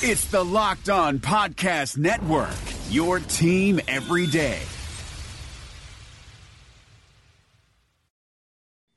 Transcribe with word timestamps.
It's 0.00 0.26
the 0.26 0.44
Locked 0.44 0.90
On 0.90 1.18
Podcast 1.18 1.98
Network, 1.98 2.54
your 2.88 3.18
team 3.18 3.80
every 3.88 4.28
day. 4.28 4.60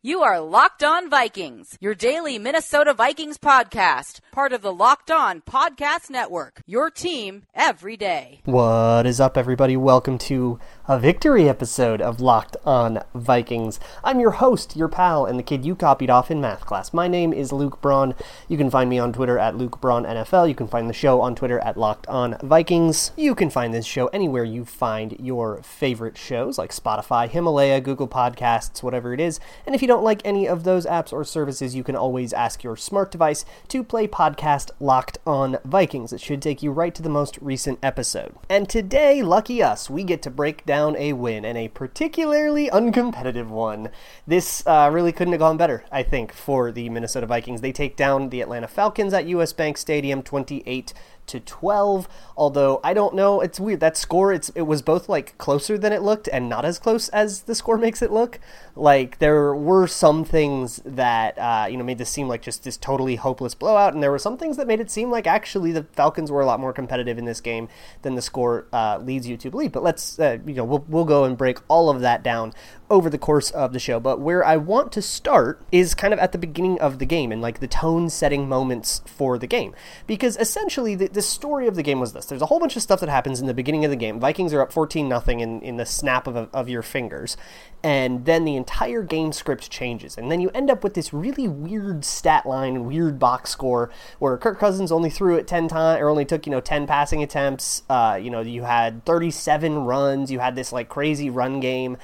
You 0.03 0.21
are 0.21 0.39
Locked 0.39 0.83
On 0.83 1.09
Vikings, 1.09 1.75
your 1.79 1.95
daily 1.95 2.37
Minnesota 2.37 2.93
Vikings 2.93 3.39
podcast, 3.39 4.19
part 4.31 4.53
of 4.53 4.61
the 4.61 4.71
Locked 4.71 5.09
On 5.09 5.41
Podcast 5.41 6.11
Network, 6.11 6.61
your 6.67 6.91
team 6.91 7.45
every 7.55 7.97
day. 7.97 8.41
What 8.45 9.07
is 9.07 9.19
up, 9.19 9.37
everybody? 9.37 9.77
Welcome 9.77 10.19
to 10.19 10.59
a 10.87 10.97
victory 10.97 11.47
episode 11.47 12.01
of 12.01 12.19
Locked 12.19 12.57
On 12.65 13.03
Vikings. 13.13 13.79
I'm 14.03 14.19
your 14.19 14.31
host, 14.31 14.75
your 14.75 14.87
pal, 14.87 15.25
and 15.25 15.37
the 15.37 15.43
kid 15.43 15.63
you 15.63 15.75
copied 15.75 16.09
off 16.09 16.31
in 16.31 16.41
math 16.41 16.65
class. 16.65 16.91
My 16.91 17.07
name 17.07 17.31
is 17.31 17.51
Luke 17.51 17.79
Braun. 17.81 18.15
You 18.47 18.57
can 18.57 18.71
find 18.71 18.89
me 18.89 18.97
on 18.97 19.13
Twitter 19.13 19.37
at 19.37 19.55
Luke 19.55 19.79
Braun 19.79 20.05
NFL. 20.05 20.49
You 20.49 20.55
can 20.55 20.67
find 20.67 20.89
the 20.89 20.93
show 20.93 21.21
on 21.21 21.35
Twitter 21.35 21.59
at 21.59 21.77
Locked 21.77 22.07
On 22.07 22.35
Vikings. 22.41 23.11
You 23.15 23.35
can 23.35 23.51
find 23.51 23.73
this 23.73 23.85
show 23.85 24.07
anywhere 24.07 24.43
you 24.43 24.65
find 24.65 25.15
your 25.19 25.61
favorite 25.61 26.17
shows, 26.17 26.57
like 26.57 26.71
Spotify, 26.71 27.29
Himalaya, 27.29 27.79
Google 27.79 28.07
Podcasts, 28.07 28.81
whatever 28.81 29.13
it 29.13 29.19
is. 29.19 29.39
And 29.67 29.75
if 29.75 29.83
you 29.83 29.87
don't 29.87 30.03
like 30.03 30.21
any 30.25 30.47
of 30.47 30.63
those 30.63 30.87
apps 30.87 31.13
or 31.13 31.23
services, 31.23 31.75
you 31.75 31.83
can 31.83 31.95
always 31.95 32.33
ask 32.33 32.63
your 32.63 32.75
smart 32.75 33.11
device 33.11 33.45
to 33.67 33.83
play 33.83 34.07
podcast 34.07 34.71
Locked 34.79 35.19
On 35.27 35.59
Vikings. 35.63 36.11
It 36.11 36.21
should 36.21 36.41
take 36.41 36.63
you 36.63 36.71
right 36.71 36.95
to 36.95 37.03
the 37.03 37.09
most 37.09 37.37
recent 37.39 37.77
episode. 37.83 38.33
And 38.49 38.67
today, 38.67 39.21
lucky 39.21 39.61
us, 39.61 39.87
we 39.87 40.03
get 40.03 40.23
to 40.23 40.31
break 40.31 40.65
down 40.65 40.80
a 40.89 41.13
win 41.13 41.45
and 41.45 41.57
a 41.57 41.67
particularly 41.69 42.69
uncompetitive 42.69 43.47
one. 43.47 43.89
This 44.25 44.65
uh, 44.65 44.89
really 44.91 45.11
couldn't 45.11 45.33
have 45.33 45.39
gone 45.39 45.57
better, 45.57 45.83
I 45.91 46.03
think, 46.03 46.33
for 46.33 46.71
the 46.71 46.89
Minnesota 46.89 47.25
Vikings. 47.25 47.61
They 47.61 47.71
take 47.71 47.95
down 47.95 48.29
the 48.29 48.41
Atlanta 48.41 48.67
Falcons 48.67 49.13
at 49.13 49.25
US 49.27 49.53
Bank 49.53 49.77
Stadium 49.77 50.23
28 50.23 50.93
to 51.27 51.39
12 51.39 52.07
although 52.35 52.79
i 52.83 52.93
don't 52.93 53.15
know 53.15 53.41
it's 53.41 53.59
weird 53.59 53.79
that 53.79 53.95
score 53.95 54.33
it's 54.33 54.49
it 54.49 54.63
was 54.63 54.81
both 54.81 55.07
like 55.07 55.37
closer 55.37 55.77
than 55.77 55.93
it 55.93 56.01
looked 56.01 56.27
and 56.31 56.49
not 56.49 56.65
as 56.65 56.79
close 56.79 57.09
as 57.09 57.43
the 57.43 57.55
score 57.55 57.77
makes 57.77 58.01
it 58.01 58.11
look. 58.11 58.39
Like 58.75 59.19
there 59.19 59.53
were 59.53 59.87
some 59.87 60.23
things 60.23 60.81
that 60.85 61.37
uh, 61.37 61.67
you 61.69 61.77
know 61.77 61.83
made 61.83 61.97
this 61.97 62.09
seem 62.09 62.27
like 62.27 62.41
just 62.41 62.63
this 62.63 62.77
totally 62.77 63.15
hopeless 63.17 63.53
blowout 63.53 63.93
and 63.93 64.01
there 64.01 64.11
were 64.11 64.19
some 64.19 64.37
things 64.37 64.55
that 64.57 64.65
made 64.65 64.79
it 64.79 64.89
seem 64.89 65.11
like 65.11 65.27
actually 65.27 65.71
the 65.71 65.83
falcons 65.83 66.31
were 66.31 66.41
a 66.41 66.45
lot 66.45 66.59
more 66.59 66.71
competitive 66.71 67.17
in 67.17 67.25
this 67.25 67.41
game 67.41 67.67
than 68.01 68.15
the 68.15 68.21
score 68.21 68.65
uh, 68.71 68.97
leads 68.99 69.27
you 69.27 69.35
to 69.35 69.51
believe 69.51 69.73
but 69.73 69.83
let's 69.83 70.17
uh, 70.19 70.37
you 70.45 70.53
know 70.53 70.63
we'll, 70.63 70.85
we'll 70.87 71.05
go 71.05 71.25
and 71.25 71.37
break 71.37 71.57
all 71.67 71.89
of 71.89 71.99
that 71.99 72.23
down 72.23 72.53
over 72.91 73.09
the 73.09 73.17
course 73.17 73.49
of 73.51 73.73
the 73.73 73.79
show 73.79 73.99
but 73.99 74.19
where 74.19 74.45
i 74.45 74.55
want 74.55 74.91
to 74.91 75.01
start 75.01 75.59
is 75.71 75.95
kind 75.95 76.13
of 76.13 76.19
at 76.19 76.31
the 76.31 76.37
beginning 76.37 76.79
of 76.79 76.99
the 76.99 77.05
game 77.05 77.31
and 77.31 77.41
like 77.41 77.59
the 77.59 77.67
tone 77.67 78.09
setting 78.09 78.47
moments 78.47 79.01
for 79.05 79.37
the 79.37 79.47
game. 79.47 79.73
Because 80.07 80.37
essentially 80.37 80.95
the, 80.95 81.07
the 81.07 81.21
story 81.21 81.67
of 81.67 81.75
the 81.75 81.83
game 81.83 81.99
was 81.99 82.13
this. 82.13 82.25
There's 82.25 82.41
a 82.41 82.45
whole 82.45 82.59
bunch 82.59 82.75
of 82.75 82.81
stuff 82.81 82.99
that 82.99 83.09
happens 83.09 83.41
in 83.41 83.47
the 83.47 83.53
beginning 83.53 83.85
of 83.85 83.91
the 83.91 83.97
game. 83.97 84.19
Vikings 84.19 84.53
are 84.53 84.61
up 84.61 84.71
14 84.71 85.09
nothing 85.09 85.39
in, 85.39 85.61
in 85.61 85.77
the 85.77 85.85
snap 85.85 86.27
of, 86.27 86.49
of 86.53 86.69
your 86.69 86.83
fingers 86.83 87.37
and 87.83 88.25
then 88.25 88.45
the 88.45 88.55
entire 88.55 89.01
game 89.01 89.31
script 89.31 89.69
changes 89.69 90.17
and 90.17 90.31
then 90.31 90.39
you 90.39 90.49
end 90.53 90.69
up 90.69 90.83
with 90.83 90.93
this 90.93 91.13
really 91.13 91.47
weird 91.47 92.05
stat 92.05 92.45
line 92.45 92.85
weird 92.85 93.17
box 93.17 93.49
score 93.49 93.89
where 94.19 94.37
kirk 94.37 94.59
cousins 94.59 94.91
only 94.91 95.09
threw 95.09 95.35
it 95.35 95.47
10 95.47 95.67
times 95.67 95.99
or 95.99 96.09
only 96.09 96.25
took 96.25 96.45
you 96.45 96.51
know 96.51 96.61
10 96.61 96.85
passing 96.85 97.23
attempts 97.23 97.83
uh, 97.89 98.19
you 98.21 98.29
know 98.29 98.41
you 98.41 98.63
had 98.63 99.03
37 99.05 99.85
runs 99.85 100.31
you 100.31 100.39
had 100.39 100.55
this 100.55 100.71
like 100.71 100.89
crazy 100.89 101.29
run 101.29 101.59
game 101.59 101.97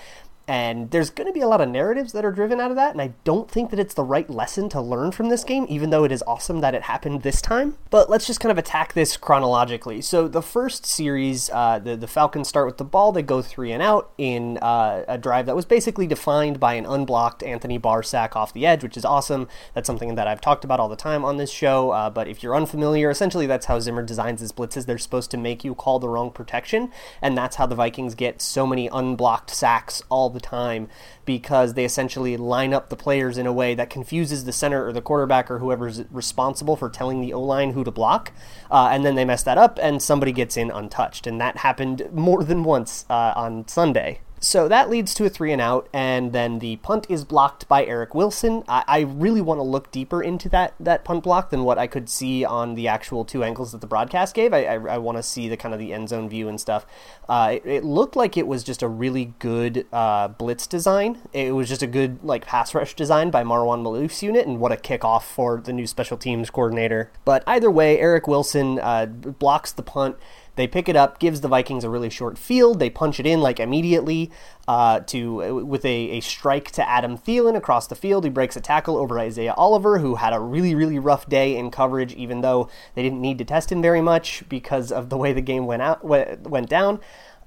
and 0.47 0.91
there's 0.91 1.09
going 1.09 1.27
to 1.27 1.33
be 1.33 1.41
a 1.41 1.47
lot 1.47 1.59
of 1.59 1.67
narratives 1.67 2.13
that 2.13 2.23
are 2.23 2.31
driven 2.31 2.61
out 2.61 2.71
of 2.71 2.77
that, 2.77 2.91
and 2.91 3.01
I 3.01 3.13
don't 3.25 3.51
think 3.51 3.69
that 3.71 3.79
it's 3.79 3.93
the 3.93 4.03
right 4.03 4.29
lesson 4.29 4.69
to 4.69 4.81
learn 4.81 5.11
from 5.11 5.27
this 5.27 5.43
game, 5.43 5.65
even 5.67 5.89
though 5.89 6.05
it 6.05 6.11
is 6.11 6.23
awesome 6.25 6.61
that 6.61 6.73
it 6.73 6.83
happened 6.83 7.23
this 7.23 7.41
time. 7.41 7.77
But 7.89 8.09
let's 8.09 8.25
just 8.25 8.39
kind 8.39 8.51
of 8.51 8.57
attack 8.57 8.93
this 8.93 9.17
chronologically. 9.17 10.01
So 10.01 10.27
the 10.27 10.41
first 10.41 10.85
series, 10.85 11.49
uh, 11.49 11.79
the, 11.79 11.97
the 11.97 12.07
Falcons 12.07 12.47
start 12.47 12.65
with 12.65 12.77
the 12.77 12.85
ball, 12.85 13.11
they 13.11 13.21
go 13.21 13.41
three 13.41 13.73
and 13.73 13.83
out 13.83 14.11
in 14.17 14.57
uh, 14.59 15.03
a 15.07 15.17
drive 15.17 15.47
that 15.47 15.55
was 15.55 15.65
basically 15.65 16.07
defined 16.07 16.59
by 16.59 16.75
an 16.75 16.85
unblocked 16.85 17.43
Anthony 17.43 17.77
Barr 17.77 18.01
sack 18.01 18.35
off 18.35 18.53
the 18.53 18.65
edge, 18.65 18.83
which 18.83 18.95
is 18.95 19.03
awesome. 19.03 19.49
That's 19.73 19.87
something 19.87 20.15
that 20.15 20.27
I've 20.27 20.41
talked 20.41 20.63
about 20.63 20.79
all 20.79 20.89
the 20.89 20.95
time 20.95 21.25
on 21.25 21.35
this 21.35 21.51
show, 21.51 21.91
uh, 21.91 22.09
but 22.09 22.29
if 22.29 22.41
you're 22.41 22.55
unfamiliar, 22.55 23.09
essentially 23.09 23.47
that's 23.47 23.65
how 23.65 23.79
Zimmer 23.79 24.03
designs 24.03 24.39
his 24.39 24.53
blitzes. 24.53 24.85
They're 24.85 24.97
supposed 24.97 25.29
to 25.31 25.37
make 25.37 25.65
you 25.65 25.75
call 25.75 25.99
the 25.99 26.07
wrong 26.07 26.31
protection, 26.31 26.89
and 27.21 27.37
that's 27.37 27.57
how 27.57 27.65
the 27.65 27.75
Vikings 27.75 28.15
get 28.15 28.41
so 28.41 28.65
many 28.65 28.87
unblocked 28.87 29.49
sacks 29.49 30.01
all 30.09 30.29
the 30.37 30.45
time 30.45 30.87
because 31.25 31.73
they 31.73 31.83
essentially 31.83 32.37
line 32.37 32.73
up 32.73 32.89
the 32.89 32.95
players 32.95 33.37
in 33.37 33.47
a 33.47 33.53
way 33.53 33.73
that 33.73 33.89
confuses 33.89 34.45
the 34.45 34.53
center 34.53 34.85
or 34.85 34.93
the 34.93 35.01
quarterback 35.01 35.49
or 35.49 35.59
whoever's 35.59 36.03
responsible 36.11 36.75
for 36.75 36.89
telling 36.89 37.21
the 37.21 37.33
O 37.33 37.41
line 37.41 37.71
who 37.71 37.83
to 37.83 37.91
block. 37.91 38.31
Uh, 38.69 38.89
and 38.91 39.03
then 39.03 39.15
they 39.15 39.25
mess 39.25 39.43
that 39.43 39.57
up 39.57 39.79
and 39.81 40.01
somebody 40.01 40.31
gets 40.31 40.55
in 40.55 40.69
untouched. 40.69 41.25
And 41.25 41.41
that 41.41 41.57
happened 41.57 42.09
more 42.13 42.43
than 42.43 42.63
once 42.63 43.05
uh, 43.09 43.33
on 43.35 43.67
Sunday. 43.67 44.21
So 44.39 44.67
that 44.67 44.89
leads 44.89 45.13
to 45.15 45.25
a 45.25 45.29
three 45.29 45.51
and 45.51 45.61
out, 45.61 45.89
and 45.91 46.31
then 46.31 46.59
the 46.59 46.75
punt 46.77 47.07
is 47.09 47.25
blocked 47.25 47.67
by 47.67 47.83
Eric 47.85 48.13
Wilson. 48.13 48.63
I, 48.67 48.83
I 48.87 48.99
really 48.99 49.41
want 49.41 49.57
to 49.57 49.63
look 49.63 49.91
deeper 49.91 50.21
into 50.21 50.47
that 50.49 50.75
that 50.79 51.03
punt 51.03 51.23
block 51.23 51.49
than 51.49 51.63
what 51.63 51.79
I 51.79 51.87
could 51.87 52.07
see 52.07 52.45
on 52.45 52.75
the 52.75 52.87
actual 52.87 53.25
two 53.25 53.43
angles 53.43 53.71
that 53.71 53.81
the 53.81 53.87
broadcast 53.87 54.35
gave. 54.35 54.53
I, 54.53 54.65
I, 54.65 54.73
I 54.75 54.97
want 54.99 55.17
to 55.17 55.23
see 55.23 55.49
the 55.49 55.57
kind 55.57 55.73
of 55.73 55.79
the 55.79 55.91
end 55.91 56.09
zone 56.09 56.29
view 56.29 56.47
and 56.47 56.61
stuff. 56.61 56.85
Uh, 57.27 57.53
it, 57.53 57.65
it, 57.65 57.83
looked 57.83 58.15
like 58.15 58.37
it 58.37 58.47
was 58.47 58.63
just 58.63 58.83
a 58.83 58.87
really 58.87 59.33
good 59.39 59.85
uh, 59.91 60.27
blitz 60.27 60.67
design. 60.67 61.17
It 61.33 61.53
was 61.53 61.67
just 61.67 61.81
a 61.81 61.87
good 61.87 62.23
like 62.23 62.45
pass 62.45 62.75
rush 62.75 62.93
design 62.93 63.31
by 63.31 63.43
Marwan 63.43 63.83
Maalouf's 63.83 64.21
unit, 64.21 64.45
and 64.45 64.59
what 64.59 64.71
a 64.71 64.75
kickoff 64.75 65.23
for 65.23 65.59
the 65.59 65.73
new 65.73 65.87
special 65.87 66.17
teams 66.17 66.49
coordinator. 66.49 67.11
But 67.25 67.43
either 67.47 67.71
way, 67.71 67.99
Eric 67.99 68.27
Wilson 68.27 68.79
uh, 68.79 69.07
blocks 69.07 69.71
the 69.71 69.83
punt. 69.83 70.17
They 70.57 70.67
pick 70.67 70.89
it 70.89 70.95
up, 70.97 71.19
gives 71.19 71.41
the 71.41 71.47
Vikings 71.47 71.85
a 71.85 71.89
really 71.89 72.09
short 72.09 72.37
field. 72.37 72.79
They 72.79 72.89
punch 72.89 73.19
it 73.19 73.25
in 73.25 73.39
like 73.39 73.59
immediately 73.59 74.31
uh, 74.67 74.99
to 75.01 75.63
with 75.63 75.85
a, 75.85 76.09
a 76.17 76.19
strike 76.19 76.71
to 76.71 76.87
Adam 76.87 77.17
Thielen 77.17 77.55
across 77.55 77.87
the 77.87 77.95
field. 77.95 78.25
He 78.25 78.29
breaks 78.29 78.57
a 78.57 78.61
tackle 78.61 78.97
over 78.97 79.17
Isaiah 79.17 79.53
Oliver, 79.53 79.99
who 79.99 80.15
had 80.15 80.33
a 80.33 80.39
really 80.39 80.75
really 80.75 80.99
rough 80.99 81.29
day 81.29 81.55
in 81.55 81.71
coverage, 81.71 82.13
even 82.15 82.41
though 82.41 82.69
they 82.95 83.03
didn't 83.03 83.21
need 83.21 83.37
to 83.37 83.45
test 83.45 83.71
him 83.71 83.81
very 83.81 84.01
much 84.01 84.43
because 84.49 84.91
of 84.91 85.09
the 85.09 85.17
way 85.17 85.31
the 85.31 85.41
game 85.41 85.65
went 85.65 85.81
out 85.81 86.03
went 86.03 86.67
down. 86.69 86.99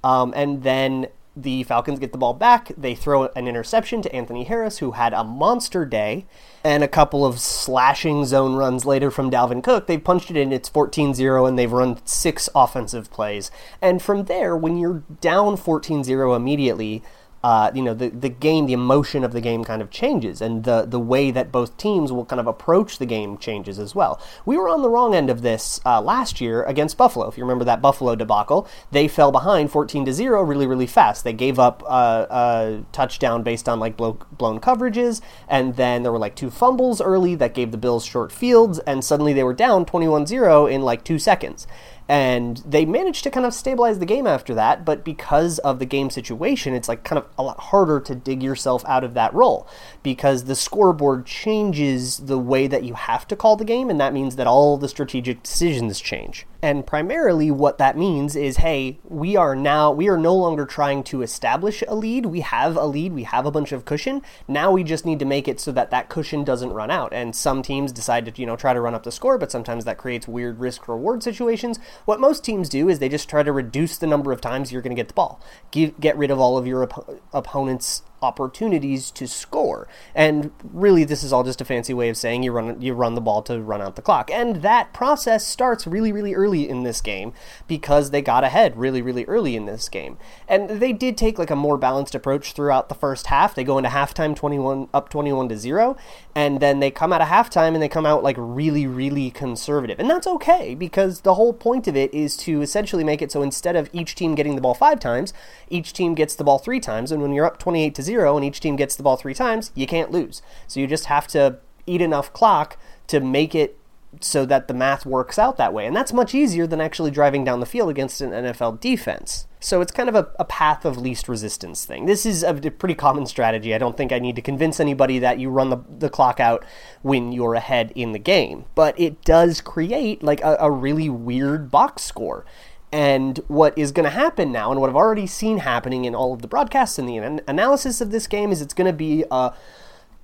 Um, 0.03 0.33
and 0.35 0.63
then 0.63 1.09
the 1.37 1.63
Falcons 1.63 1.99
get 1.99 2.13
the 2.13 2.19
ball 2.19 2.35
back. 2.35 2.73
They 2.77 2.95
throw 2.95 3.25
an 3.37 3.47
interception 3.47 4.03
to 4.03 4.15
Anthony 4.15 4.45
Harris, 4.45 4.79
who 4.79 4.93
had 4.93 5.13
a 5.13 5.25
monster 5.25 5.85
day, 5.85 6.27
and 6.65 6.83
a 6.83 6.89
couple 6.89 7.25
of 7.25 7.39
slashing 7.39 8.25
zone 8.25 8.55
runs 8.55 8.85
later 8.85 9.11
from 9.11 9.31
Dalvin 9.31 9.63
Cook. 9.63 9.87
They've 9.87 10.03
punched 10.03 10.31
it 10.31 10.37
in, 10.37 10.53
it's 10.53 10.69
14 10.69 11.15
0, 11.15 11.47
and 11.47 11.59
they've 11.59 11.71
run 11.71 11.99
six 12.05 12.49
offensive 12.55 13.11
plays. 13.11 13.51
And 13.81 14.03
from 14.03 14.25
there, 14.25 14.57
when 14.57 14.77
you're 14.77 15.03
down 15.21 15.57
14 15.57 16.05
0 16.05 16.35
immediately, 16.35 17.03
uh, 17.43 17.71
you 17.75 17.83
know 17.83 17.95
the 17.95 18.11
the 18.11 18.29
game, 18.29 18.67
the 18.67 18.73
emotion 18.73 19.25
of 19.25 19.33
the 19.33 19.41
game 19.41 19.65
kind 19.65 19.81
of 19.81 19.91
changes, 19.91 20.41
and 20.43 20.65
the 20.65 20.85
the 20.85 20.99
way 20.99 21.31
that 21.31 21.51
both 21.51 21.77
teams 21.77 22.13
will 22.13 22.25
kind 22.27 22.39
of 22.39 22.47
approach 22.47 22.99
the 22.99 23.07
game 23.07 23.39
changes 23.39 23.79
as 23.79 23.95
well. 23.95 24.21
We 24.45 24.57
were 24.57 24.69
on 24.69 24.83
the 24.83 24.91
wrong 24.91 25.15
end 25.15 25.31
of 25.31 25.43
this 25.43 25.81
uh, 25.87 26.03
last 26.03 26.41
year 26.41 26.63
against 26.65 26.99
Buffalo. 26.99 27.29
If 27.29 27.39
you 27.39 27.45
remember 27.45 27.65
that 27.65 27.81
Buffalo 27.81 28.15
debacle, 28.15 28.69
they 28.91 29.09
fell 29.09 29.33
behind 29.33 29.71
14 29.71 30.05
to 30.05 30.13
zero 30.13 30.43
really 30.43 30.67
really 30.67 30.87
fast. 30.87 31.25
They 31.25 31.33
gave 31.33 31.59
up 31.59 31.83
uh, 31.87 32.27
a 32.31 32.83
touchdown 32.93 33.43
based 33.43 33.69
on 33.69 33.81
like 33.81 33.97
blow, 33.97 34.19
blown 34.33 34.61
coverages, 34.61 35.23
and 35.49 35.77
then 35.77 36.03
there 36.03 36.13
were 36.13 36.19
like 36.19 36.37
two 36.37 36.51
fumbles 36.51 37.01
early 37.01 37.35
that 37.37 37.55
gave 37.55 37.71
the 37.71 37.79
Bills 37.79 38.05
short 38.05 38.33
fields, 38.33 38.79
and 38.81 39.03
suddenly 39.03 39.33
they 39.33 39.45
were 39.45 39.55
down 39.55 39.87
21-0 39.87 40.71
in 40.71 40.83
like 40.83 41.05
two 41.05 41.19
seconds 41.19 41.67
and 42.11 42.57
they 42.67 42.85
managed 42.85 43.23
to 43.23 43.31
kind 43.31 43.47
of 43.47 43.55
stabilize 43.55 44.01
the 44.01 44.05
game 44.05 44.27
after 44.27 44.53
that 44.53 44.85
but 44.85 45.05
because 45.05 45.61
of 45.61 45.79
the 45.79 45.87
game 45.87 46.11
situation 46.11 46.75
it's 46.75 46.89
like 46.89 47.05
kind 47.05 47.19
of 47.19 47.27
a 47.39 47.43
lot 47.45 47.61
harder 47.61 48.01
to 48.01 48.17
dig 48.17 48.43
yourself 48.43 48.85
out 48.87 49.05
of 49.05 49.15
that 49.15 49.33
role. 49.33 49.69
Because 50.03 50.45
the 50.45 50.57
scoreboard 50.57 51.25
changes 51.25 52.19
the 52.19 52.39
way 52.39 52.67
that 52.67 52.83
you 52.83 52.95
have 52.95 53.29
to 53.29 53.37
call 53.37 53.55
the 53.55 53.65
game 53.65 53.89
and 53.89 54.01
that 54.01 54.13
means 54.13 54.35
that 54.37 54.49
all 54.49 54.77
the 54.77 54.89
strategic 54.89 55.45
decisions 55.45 56.01
change 56.01 56.47
and 56.63 56.87
primarily 56.87 57.51
what 57.51 57.79
that 57.79 57.97
means 57.97 58.37
is 58.37 58.59
hey 58.59 58.99
we 59.05 59.37
are 59.37 59.55
now 59.57 59.91
we 59.91 60.09
are 60.09 60.17
no 60.17 60.35
longer 60.35 60.67
trying 60.67 61.03
to 61.05 61.23
establish 61.23 61.83
a 61.89 61.95
lead. 61.95 62.27
We 62.27 62.41
have 62.41 62.77
a 62.77 62.87
lead. 62.87 63.13
We 63.13 63.25
have 63.25 63.47
a 63.47 63.51
bunch 63.51 63.73
of 63.73 63.85
cushion. 63.85 64.23
Now 64.47 64.71
we 64.73 64.85
just 64.85 65.05
need 65.05 65.19
to 65.21 65.25
make 65.25 65.49
it 65.49 65.61
so 65.61 65.73
that 65.73 65.91
that 65.91 66.09
cushion 66.09 66.45
doesn't 66.45 66.73
run 66.73 66.91
out. 66.91 67.13
And 67.13 67.35
some 67.35 67.63
teams 67.63 67.93
decide 67.93 68.27
to 68.27 68.41
you 68.41 68.47
know 68.47 68.57
try 68.57 68.75
to 68.75 68.81
run 68.81 68.95
up 68.95 69.03
the 69.03 69.13
score 69.13 69.39
but 69.39 69.51
sometimes 69.51 69.85
that 69.85 69.99
creates 69.99 70.29
weird 70.29 70.61
risk 70.61 70.89
reward 70.89 71.23
situations. 71.23 71.79
What 72.05 72.21
most 72.21 72.45
teams 72.45 72.69
do 72.69 72.89
is 72.89 72.99
they 72.99 73.09
just 73.09 73.29
try 73.29 73.43
to 73.43 73.53
reduce 73.53 73.99
the 73.99 74.07
number 74.07 74.33
of 74.33 74.41
times 74.41 74.73
you're 74.73 74.83
going 74.83 74.95
to 74.95 75.01
get 75.01 75.09
the 75.09 75.15
ball, 75.15 75.41
Give, 75.71 75.99
get 76.01 76.17
rid 76.17 76.31
of 76.31 76.41
all 76.41 76.59
of 76.59 76.67
your 76.67 76.85
op- 76.85 77.21
opponent's 77.33 78.03
opportunities 78.23 79.11
to 79.13 79.27
score. 79.27 79.89
And 80.15 80.51
really, 80.63 81.05
this 81.05 81.23
is 81.23 81.33
all 81.33 81.45
just 81.45 81.61
a 81.61 81.65
fancy 81.65 81.95
way 81.95 82.09
of 82.09 82.17
saying 82.17 82.43
you 82.43 82.53
run 82.53 82.81
you 82.81 82.95
run 82.95 83.15
the 83.15 83.21
ball 83.21 83.43
to 83.43 83.61
run 83.61 83.81
out 83.81 83.97
the 83.97 84.03
clock. 84.03 84.31
And 84.31 84.57
that 84.63 84.93
process 84.93 85.47
starts 85.47 85.87
really, 85.87 86.13
really 86.13 86.35
early 86.35 86.69
in 86.69 86.83
this 86.83 87.01
game 87.01 87.33
because 87.67 88.11
they 88.11 88.23
got 88.23 88.45
ahead 88.45 88.77
really, 88.77 89.03
really 89.03 89.25
early 89.25 89.57
in 89.57 89.67
this 89.67 89.89
game. 89.89 90.19
And 90.49 90.81
they 90.81 90.93
did 90.93 91.17
take 91.17 91.39
like 91.39 91.51
a 91.51 91.57
more 91.57 91.79
balanced 91.79 92.15
approach 92.15 92.53
throughout 92.53 92.89
the 92.89 92.95
first 92.95 93.27
half. 93.27 93.55
They 93.55 93.65
go 93.65 93.79
into 93.79 93.91
halftime 93.91 94.37
21 94.37 94.89
up 94.93 95.09
21 95.09 95.49
to 95.49 95.57
0, 95.57 95.97
and 96.35 96.61
then 96.61 96.81
they 96.81 96.91
come 96.91 97.13
out 97.13 97.21
of 97.21 97.29
halftime 97.29 97.75
and 97.75 97.83
they 97.83 97.89
come 97.89 98.07
out 98.07 98.23
like 98.23 98.37
really, 98.39 98.87
really 98.87 99.31
conservative. 99.31 99.99
And 99.99 100.11
that's 100.11 100.27
okay 100.27 100.75
because 100.75 101.21
the 101.21 101.35
whole 101.35 101.53
point 101.53 101.89
of 101.89 101.97
it 101.97 102.13
is 102.15 102.37
to 102.39 102.63
essentially 102.63 103.05
make 103.05 103.23
it 103.23 103.33
so 103.33 103.43
instead 103.43 103.77
of 103.77 103.89
each 103.93 104.15
team 104.15 104.35
getting 104.35 104.55
the 104.55 104.61
ball 104.61 104.75
five 104.75 105.01
times, 105.01 105.33
each 105.69 105.93
team 105.93 106.15
gets 106.15 106.35
the 106.35 106.45
ball 106.45 106.59
three 106.59 106.81
times. 106.81 107.13
And 107.13 107.23
when 107.23 107.33
you're 107.33 107.47
up 107.47 107.59
28 107.59 107.95
to 107.95 108.03
0 108.03 108.10
and 108.37 108.45
each 108.45 108.61
team 108.61 108.77
gets 108.77 108.97
the 108.97 109.03
ball 109.03 109.17
three 109.17 109.35
times, 109.35 109.73
you 109.75 109.87
can't 109.87 110.11
lose. 110.11 110.43
So 110.67 110.81
you 110.81 110.87
just 110.87 111.07
have 111.07 111.27
to 111.29 111.59
eat 111.87 112.01
enough 112.01 112.33
clock 112.33 112.77
to 113.09 113.21
make 113.21 113.55
it 113.55 113.77
so 114.21 114.45
that 114.45 114.67
the 114.67 114.75
math 114.75 115.07
works 115.07 115.39
out 115.39 115.57
that 115.57 115.73
way. 115.73 115.87
And 115.87 115.95
that's 115.95 116.13
much 116.13 116.35
easier 116.35 116.67
than 116.67 116.81
actually 116.81 117.13
driving 117.13 117.45
down 117.45 117.61
the 117.61 117.67
field 117.67 117.91
against 117.91 118.21
an 118.21 118.31
NFL 118.31 118.81
defense. 118.81 119.47
So 119.61 119.81
it's 119.81 119.93
kind 119.93 120.09
of 120.09 120.15
a, 120.15 120.29
a, 120.39 120.45
path 120.45 120.85
of 120.85 120.97
least 120.97 121.29
resistance 121.29 121.85
thing. 121.85 122.07
This 122.07 122.25
is 122.25 122.43
a, 122.43 122.55
a, 122.55 122.71
pretty 122.71 122.95
common 122.95 123.27
strategy. 123.27 123.75
I 123.75 123.79
don't 123.79 123.97
think 123.97 124.11
I 124.11 124.19
need 124.19 124.37
to 124.37 124.43
convince 124.43 124.81
anybody 124.81 125.19
that 125.19 125.39
you 125.39 125.51
run 125.51 125.71
the, 125.71 125.79
the 125.99 126.09
clock 126.09 126.41
out 126.41 126.65
when 127.03 127.31
you're 127.31 127.55
ahead 127.55 127.93
in 127.95 128.13
the 128.13 128.19
game. 128.19 128.65
But 128.75 128.99
it 128.99 129.23
does 129.23 129.61
create 129.61 130.23
like 130.23 130.41
a, 130.41 130.57
a 130.59 130.71
really 130.71 131.11
weird 131.11 131.71
box 131.71 132.03
score. 132.03 132.45
And 132.93 133.39
what 133.47 133.77
is 133.79 133.93
going 133.93 134.05
to 134.05 134.11
happen 134.11 134.51
now, 134.51 134.73
and 134.73 134.81
what 134.81 134.91
I've 134.91 134.97
already 134.97 135.27
seen 135.27 135.59
happening 135.59 136.05
in 136.05 136.15
all 136.15 136.33
of 136.33 136.43
the 136.43 136.49
broadcasts 136.49 136.99
and 136.99 137.09
the 137.09 137.19
an- 137.19 137.41
analysis 137.47 138.01
of 138.01 138.11
this 138.11 138.27
game, 138.27 138.51
is 138.51 138.61
it's 138.61 138.75
going 138.75 138.91
to 138.91 138.97
be 138.97 139.25
a 139.31 139.53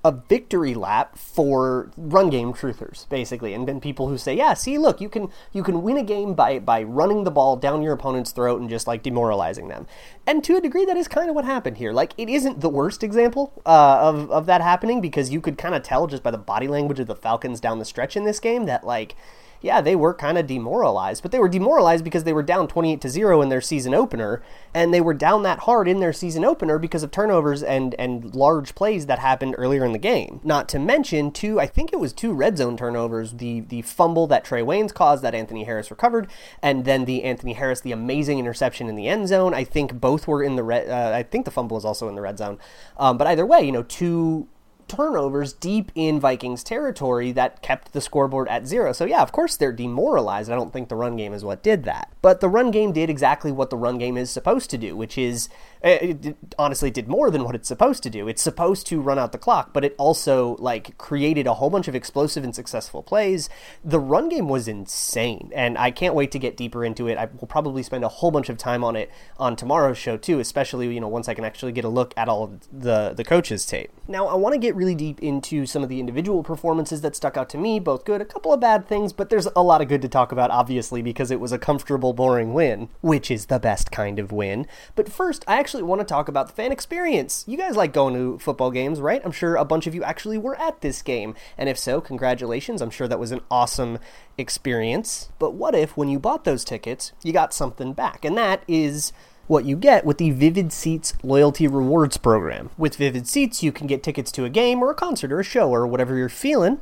a 0.03 0.11
victory 0.11 0.73
lap 0.73 1.17
for 1.17 1.91
run 1.97 2.29
game 2.29 2.53
truthers, 2.53 3.09
basically, 3.09 3.53
and 3.53 3.67
then 3.67 3.81
people 3.81 4.07
who 4.07 4.17
say, 4.17 4.33
"Yeah, 4.33 4.53
see, 4.53 4.77
look, 4.77 5.01
you 5.01 5.09
can 5.09 5.29
you 5.51 5.63
can 5.63 5.81
win 5.81 5.97
a 5.97 6.03
game 6.03 6.33
by 6.33 6.59
by 6.59 6.83
running 6.83 7.23
the 7.23 7.31
ball 7.31 7.57
down 7.57 7.81
your 7.81 7.93
opponent's 7.93 8.31
throat 8.31 8.61
and 8.61 8.69
just 8.69 8.87
like 8.87 9.03
demoralizing 9.03 9.67
them." 9.67 9.85
And 10.25 10.43
to 10.45 10.55
a 10.55 10.61
degree, 10.61 10.85
that 10.85 10.97
is 10.97 11.07
kind 11.07 11.29
of 11.29 11.35
what 11.35 11.45
happened 11.45 11.77
here. 11.77 11.91
Like, 11.91 12.13
it 12.17 12.29
isn't 12.29 12.61
the 12.61 12.69
worst 12.69 13.03
example 13.03 13.51
uh, 13.65 13.97
of 13.99 14.31
of 14.31 14.45
that 14.45 14.61
happening 14.61 15.01
because 15.01 15.29
you 15.31 15.41
could 15.41 15.57
kind 15.57 15.75
of 15.75 15.83
tell 15.83 16.07
just 16.07 16.23
by 16.23 16.31
the 16.31 16.37
body 16.37 16.67
language 16.67 16.99
of 16.99 17.07
the 17.07 17.15
Falcons 17.15 17.59
down 17.59 17.79
the 17.79 17.85
stretch 17.85 18.15
in 18.15 18.23
this 18.23 18.39
game 18.39 18.65
that 18.65 18.85
like 18.85 19.15
yeah, 19.61 19.81
they 19.81 19.95
were 19.95 20.13
kind 20.13 20.37
of 20.37 20.47
demoralized, 20.47 21.21
but 21.21 21.31
they 21.31 21.39
were 21.39 21.49
demoralized 21.49 22.03
because 22.03 22.23
they 22.23 22.33
were 22.33 22.43
down 22.43 22.67
28 22.67 23.01
to 23.01 23.09
0 23.09 23.41
in 23.41 23.49
their 23.49 23.61
season 23.61 23.93
opener, 23.93 24.41
and 24.73 24.93
they 24.93 25.01
were 25.01 25.13
down 25.13 25.43
that 25.43 25.59
hard 25.59 25.87
in 25.87 25.99
their 25.99 26.13
season 26.13 26.45
opener 26.45 26.77
because 26.77 27.03
of 27.03 27.11
turnovers 27.11 27.63
and 27.63 27.95
and 27.95 28.35
large 28.35 28.75
plays 28.75 29.05
that 29.07 29.19
happened 29.19 29.55
earlier 29.57 29.85
in 29.85 29.91
the 29.91 29.97
game. 29.97 30.39
Not 30.43 30.69
to 30.69 30.79
mention 30.79 31.31
two, 31.31 31.59
I 31.59 31.67
think 31.67 31.91
it 31.91 31.99
was 31.99 32.13
two 32.13 32.33
red 32.33 32.57
zone 32.57 32.77
turnovers, 32.77 33.33
the 33.33 33.61
the 33.61 33.81
fumble 33.81 34.27
that 34.27 34.45
Trae 34.45 34.63
Waynes 34.63 34.93
caused 34.93 35.23
that 35.23 35.35
Anthony 35.35 35.63
Harris 35.63 35.91
recovered, 35.91 36.27
and 36.61 36.85
then 36.85 37.05
the 37.05 37.23
Anthony 37.23 37.53
Harris 37.53 37.81
the 37.81 37.91
amazing 37.91 38.39
interception 38.39 38.89
in 38.89 38.95
the 38.95 39.07
end 39.07 39.27
zone. 39.27 39.53
I 39.53 39.63
think 39.63 39.99
both 39.99 40.27
were 40.27 40.43
in 40.43 40.55
the 40.55 40.63
red. 40.63 40.89
Uh, 40.89 41.15
I 41.15 41.23
think 41.23 41.45
the 41.45 41.51
fumble 41.51 41.75
was 41.75 41.85
also 41.85 42.07
in 42.07 42.15
the 42.15 42.21
red 42.21 42.37
zone. 42.37 42.59
Um, 42.97 43.17
but 43.17 43.27
either 43.27 43.45
way, 43.45 43.61
you 43.61 43.71
know, 43.71 43.83
two 43.83 44.47
turnovers 44.87 45.53
deep 45.53 45.91
in 45.95 46.19
Vikings 46.19 46.63
territory 46.63 47.31
that 47.33 47.61
kept 47.61 47.93
the 47.93 48.01
scoreboard 48.01 48.47
at 48.47 48.67
zero. 48.67 48.91
So, 48.93 49.05
yeah, 49.05 49.21
of 49.21 49.31
course 49.31 49.57
they're 49.57 49.71
demoralized. 49.71 50.51
I 50.51 50.55
don't 50.55 50.73
think 50.73 50.89
the 50.89 50.95
run 50.95 51.17
game 51.17 51.33
is 51.33 51.43
what 51.43 51.63
did 51.63 51.83
that. 51.83 52.11
But 52.21 52.39
the 52.39 52.49
run 52.49 52.71
game 52.71 52.91
did 52.91 53.09
exactly 53.09 53.51
what 53.51 53.69
the 53.69 53.77
run 53.77 53.97
game 53.97 54.17
is 54.17 54.29
supposed 54.29 54.69
to 54.71 54.77
do, 54.77 54.95
which 54.95 55.17
is 55.17 55.49
Eh, 55.83 56.15
it 56.23 56.37
honestly 56.57 56.89
did 56.89 57.07
more 57.07 57.29
than 57.29 57.43
what 57.43 57.55
it's 57.55 57.67
supposed 57.67 58.03
to 58.03 58.09
do. 58.09 58.27
It's 58.27 58.41
supposed 58.41 58.87
to 58.87 59.01
run 59.01 59.19
out 59.19 59.31
the 59.31 59.37
clock, 59.37 59.73
but 59.73 59.83
it 59.85 59.95
also 59.97 60.55
like 60.59 60.97
created 60.97 61.47
a 61.47 61.55
whole 61.55 61.69
bunch 61.69 61.87
of 61.87 61.95
explosive 61.95 62.43
and 62.43 62.55
successful 62.55 63.03
plays. 63.03 63.49
The 63.83 63.99
run 63.99 64.29
game 64.29 64.49
was 64.49 64.67
insane, 64.67 65.51
and 65.55 65.77
I 65.77 65.91
can't 65.91 66.15
wait 66.15 66.31
to 66.31 66.39
get 66.39 66.57
deeper 66.57 66.83
into 66.83 67.07
it. 67.07 67.17
I 67.17 67.25
will 67.39 67.47
probably 67.47 67.83
spend 67.83 68.03
a 68.03 68.09
whole 68.09 68.31
bunch 68.31 68.49
of 68.49 68.57
time 68.57 68.83
on 68.83 68.95
it 68.95 69.11
on 69.37 69.55
tomorrow's 69.55 69.97
show 69.97 70.17
too, 70.17 70.39
especially 70.39 70.93
you 70.93 70.99
know 70.99 71.07
once 71.07 71.27
I 71.29 71.33
can 71.33 71.45
actually 71.45 71.71
get 71.71 71.85
a 71.85 71.89
look 71.89 72.13
at 72.17 72.27
all 72.27 72.59
the 72.71 73.13
the 73.15 73.23
coaches 73.23 73.65
tape. 73.65 73.91
Now 74.07 74.27
I 74.27 74.35
want 74.35 74.53
to 74.53 74.59
get 74.59 74.75
really 74.75 74.95
deep 74.95 75.21
into 75.21 75.65
some 75.65 75.83
of 75.83 75.89
the 75.89 75.99
individual 75.99 76.43
performances 76.43 77.01
that 77.01 77.15
stuck 77.15 77.37
out 77.37 77.49
to 77.49 77.57
me, 77.57 77.79
both 77.79 78.05
good, 78.05 78.21
a 78.21 78.25
couple 78.25 78.53
of 78.53 78.59
bad 78.59 78.87
things, 78.87 79.13
but 79.13 79.29
there's 79.29 79.47
a 79.55 79.63
lot 79.63 79.81
of 79.81 79.87
good 79.87 80.01
to 80.01 80.07
talk 80.07 80.31
about 80.31 80.51
obviously 80.51 81.01
because 81.01 81.31
it 81.31 81.39
was 81.39 81.51
a 81.51 81.59
comfortable, 81.59 82.13
boring 82.13 82.53
win, 82.53 82.89
which 83.01 83.29
is 83.29 83.45
the 83.45 83.59
best 83.59 83.91
kind 83.91 84.19
of 84.19 84.31
win. 84.31 84.65
But 84.95 85.09
first, 85.09 85.43
I 85.47 85.59
actually 85.59 85.66
want 85.75 85.99
to 85.99 86.05
talk 86.05 86.27
about 86.27 86.47
the 86.47 86.53
fan 86.53 86.71
experience. 86.71 87.43
You 87.47 87.57
guys 87.57 87.75
like 87.75 87.93
going 87.93 88.13
to 88.13 88.39
football 88.39 88.71
games, 88.71 88.99
right? 88.99 89.21
I'm 89.23 89.31
sure 89.31 89.55
a 89.55 89.65
bunch 89.65 89.87
of 89.87 89.95
you 89.95 90.03
actually 90.03 90.37
were 90.37 90.59
at 90.59 90.81
this 90.81 91.01
game. 91.01 91.35
And 91.57 91.69
if 91.69 91.77
so, 91.77 92.01
congratulations. 92.01 92.81
I'm 92.81 92.89
sure 92.89 93.07
that 93.07 93.19
was 93.19 93.31
an 93.31 93.41
awesome 93.49 93.99
experience. 94.37 95.29
But 95.39 95.53
what 95.53 95.75
if, 95.75 95.97
when 95.97 96.09
you 96.09 96.19
bought 96.19 96.43
those 96.43 96.63
tickets, 96.63 97.11
you 97.23 97.33
got 97.33 97.53
something 97.53 97.93
back? 97.93 98.25
And 98.25 98.37
that 98.37 98.63
is 98.67 99.11
what 99.47 99.65
you 99.65 99.77
get 99.77 100.05
with 100.05 100.17
the 100.17 100.31
Vivid 100.31 100.73
Seats 100.73 101.13
Loyalty 101.23 101.67
Rewards 101.67 102.17
Program. 102.17 102.69
With 102.77 102.97
Vivid 102.97 103.27
Seats, 103.27 103.63
you 103.63 103.71
can 103.71 103.87
get 103.87 104.03
tickets 104.03 104.31
to 104.33 104.45
a 104.45 104.49
game 104.49 104.83
or 104.83 104.91
a 104.91 104.95
concert 104.95 105.31
or 105.31 105.39
a 105.39 105.43
show 105.43 105.69
or 105.69 105.87
whatever 105.87 106.15
you're 106.15 106.29
feeling, 106.29 106.79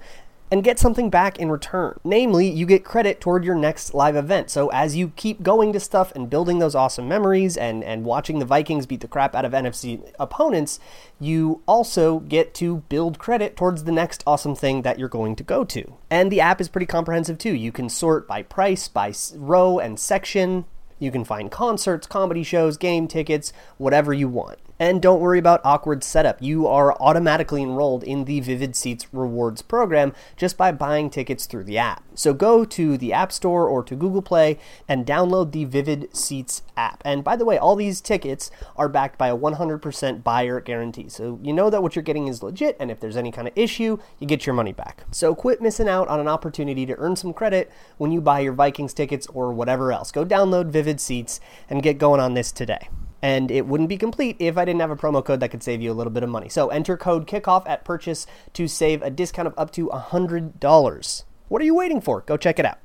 and 0.55 0.63
get 0.63 0.79
something 0.79 1.09
back 1.09 1.37
in 1.37 1.51
return. 1.51 1.99
Namely, 2.05 2.49
you 2.49 2.65
get 2.65 2.85
credit 2.85 3.19
toward 3.19 3.43
your 3.43 3.55
next 3.55 3.93
live 3.93 4.15
event. 4.15 4.49
So 4.49 4.69
as 4.69 4.95
you 4.95 5.11
keep 5.17 5.43
going 5.43 5.73
to 5.73 5.81
stuff 5.81 6.13
and 6.15 6.29
building 6.29 6.59
those 6.59 6.75
awesome 6.75 7.09
memories 7.09 7.57
and, 7.57 7.83
and 7.83 8.05
watching 8.05 8.39
the 8.39 8.45
Vikings 8.45 8.85
beat 8.85 9.01
the 9.01 9.09
crap 9.09 9.35
out 9.35 9.43
of 9.43 9.51
NFC 9.51 10.13
opponents, 10.17 10.79
you 11.19 11.61
also 11.67 12.19
get 12.21 12.53
to 12.53 12.77
build 12.87 13.19
credit 13.19 13.57
towards 13.57 13.83
the 13.83 13.91
next 13.91 14.23
awesome 14.25 14.55
thing 14.55 14.83
that 14.83 14.97
you're 14.97 15.09
going 15.09 15.35
to 15.35 15.43
go 15.43 15.65
to. 15.65 15.91
And 16.09 16.31
the 16.31 16.39
app 16.39 16.61
is 16.61 16.69
pretty 16.69 16.85
comprehensive 16.85 17.37
too. 17.37 17.53
You 17.53 17.73
can 17.73 17.89
sort 17.89 18.25
by 18.25 18.41
price, 18.41 18.87
by 18.87 19.13
row 19.35 19.77
and 19.77 19.99
section. 19.99 20.63
You 20.99 21.11
can 21.11 21.25
find 21.25 21.51
concerts, 21.51 22.07
comedy 22.07 22.43
shows, 22.43 22.77
game 22.77 23.09
tickets, 23.09 23.51
whatever 23.77 24.13
you 24.13 24.29
want. 24.29 24.59
And 24.77 25.01
don't 25.01 25.21
worry 25.21 25.39
about 25.39 25.61
awkward 25.63 26.03
setup. 26.03 26.41
You 26.41 26.67
are 26.67 26.93
automatically 27.01 27.63
enrolled 27.63 28.03
in 28.03 28.25
the 28.25 28.41
Vivid 28.41 28.75
Seats 28.75 29.07
rewards 29.13 29.61
program 29.61 30.13
just 30.35 30.57
by 30.57 30.73
buying 30.73 31.09
tickets 31.09 31.45
through 31.45 31.63
the 31.63 31.77
app. 31.77 32.03
So 32.13 32.33
go 32.33 32.65
to 32.65 32.97
the 32.97 33.13
App 33.13 33.31
Store 33.31 33.69
or 33.69 33.83
to 33.83 33.95
Google 33.95 34.21
Play 34.21 34.59
and 34.87 35.05
download 35.05 35.53
the 35.53 35.63
Vivid 35.63 36.13
Seats 36.13 36.61
app. 36.75 37.01
And 37.05 37.23
by 37.23 37.37
the 37.37 37.45
way, 37.45 37.57
all 37.57 37.77
these 37.77 38.01
tickets 38.01 38.51
are 38.75 38.89
backed 38.89 39.17
by 39.17 39.29
a 39.29 39.37
100% 39.37 40.23
buyer 40.23 40.59
guarantee. 40.59 41.07
So 41.07 41.39
you 41.41 41.53
know 41.53 41.69
that 41.69 41.81
what 41.81 41.95
you're 41.95 42.03
getting 42.03 42.27
is 42.27 42.43
legit, 42.43 42.75
and 42.77 42.91
if 42.91 42.99
there's 42.99 43.17
any 43.17 43.31
kind 43.31 43.47
of 43.47 43.53
issue, 43.55 43.97
you 44.19 44.27
get 44.27 44.45
your 44.45 44.55
money 44.55 44.73
back. 44.73 45.05
So 45.11 45.33
quit 45.33 45.61
missing 45.61 45.87
out 45.87 46.09
on 46.09 46.19
an 46.19 46.27
opportunity 46.27 46.85
to 46.85 46.97
earn 46.97 47.15
some 47.15 47.33
credit 47.33 47.71
when 47.97 48.11
you 48.11 48.19
buy 48.19 48.41
your 48.41 48.53
Vikings 48.53 48.93
tickets 48.93 49.27
or 49.27 49.53
whatever 49.53 49.93
else. 49.93 50.11
Go 50.11 50.25
download 50.25 50.67
Vivid 50.67 50.99
Seats 50.99 51.39
and 51.69 51.81
get 51.81 51.97
going 51.97 52.19
on 52.19 52.33
this 52.33 52.51
today 52.51 52.89
and 53.25 53.49
it 53.49 53.65
wouldn't 53.65 53.89
be 53.89 53.97
complete 53.97 54.35
if 54.37 54.55
I 54.55 54.65
didn't 54.65 54.81
have 54.81 54.91
a 54.91 54.95
promo 54.95 55.25
code 55.25 55.39
that 55.39 55.49
could 55.49 55.63
save 55.63 55.81
you 55.81 55.91
a 55.91 55.97
little 55.97 56.13
bit 56.13 56.21
of 56.21 56.29
money. 56.29 56.47
So 56.47 56.67
enter 56.67 56.95
code 56.95 57.25
kickoff 57.25 57.67
at 57.67 57.83
purchase 57.83 58.27
to 58.53 58.67
save 58.67 59.01
a 59.01 59.09
discount 59.09 59.47
of 59.47 59.55
up 59.57 59.71
to 59.71 59.87
$100. 59.87 61.23
What 61.47 61.59
are 61.59 61.65
you 61.65 61.73
waiting 61.73 62.01
for? 62.01 62.21
Go 62.21 62.37
check 62.37 62.59
it 62.59 62.65
out. 62.65 62.77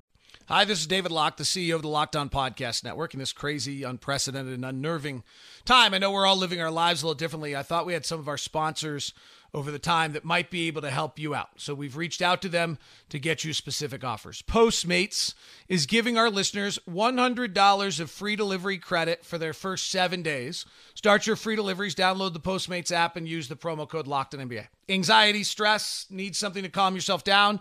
Hi, 0.49 0.65
this 0.65 0.81
is 0.81 0.87
David 0.87 1.13
Locke, 1.13 1.37
the 1.37 1.45
CEO 1.45 1.75
of 1.75 1.83
the 1.83 1.89
Locked 1.89 2.17
On 2.17 2.31
Podcast 2.31 2.85
Network. 2.85 3.13
In 3.13 3.21
this 3.21 3.35
crazy, 3.35 3.83
unprecedented, 3.83 4.55
and 4.55 4.65
unnerving 4.65 5.25
time, 5.67 5.93
I 5.93 5.99
know 5.99 6.11
we're 6.11 6.27
all 6.27 6.39
living 6.39 6.63
our 6.63 6.71
lives 6.71 7.03
a 7.03 7.07
little 7.07 7.19
differently. 7.19 7.55
I 7.55 7.63
thought 7.63 7.85
we 7.85 7.93
had 7.93 8.07
some 8.07 8.19
of 8.19 8.27
our 8.27 8.39
sponsors 8.39 9.13
over 9.53 9.71
the 9.71 9.79
time 9.79 10.13
that 10.13 10.25
might 10.25 10.51
be 10.51 10.67
able 10.67 10.83
to 10.83 10.91
help 10.91 11.19
you 11.19 11.35
out. 11.35 11.51
So 11.57 11.75
we've 11.75 11.97
reached 11.97 12.23
out 12.23 12.41
to 12.43 12.49
them 12.49 12.79
to 13.09 13.19
get 13.19 13.45
you 13.45 13.53
specific 13.53 14.05
offers. 14.05 14.43
Postmates 14.43 15.35
is 15.69 15.87
giving 15.87 16.17
our 16.17 16.31
listeners 16.31 16.79
$100 16.89 18.01
of 18.01 18.11
free 18.11 18.37
delivery 18.37 18.79
credit 18.79 19.25
for 19.25 19.39
their 19.39 19.53
first 19.53 19.91
seven 19.91 20.23
days. 20.23 20.65
Start 20.95 21.27
your 21.27 21.37
free 21.37 21.57
deliveries, 21.57 21.95
download 21.95 22.33
the 22.33 22.41
Postmates 22.41 22.93
app, 22.93 23.17
and 23.17 23.29
use 23.29 23.49
the 23.49 23.57
promo 23.57 23.89
code 23.89 24.07
LOCKEDONNBA. 24.07 24.69
Anxiety, 24.89 25.45
stress, 25.45 26.07
need 26.11 26.35
something 26.35 26.63
to 26.63 26.69
calm 26.69 26.95
yourself 26.95 27.23
down? 27.25 27.61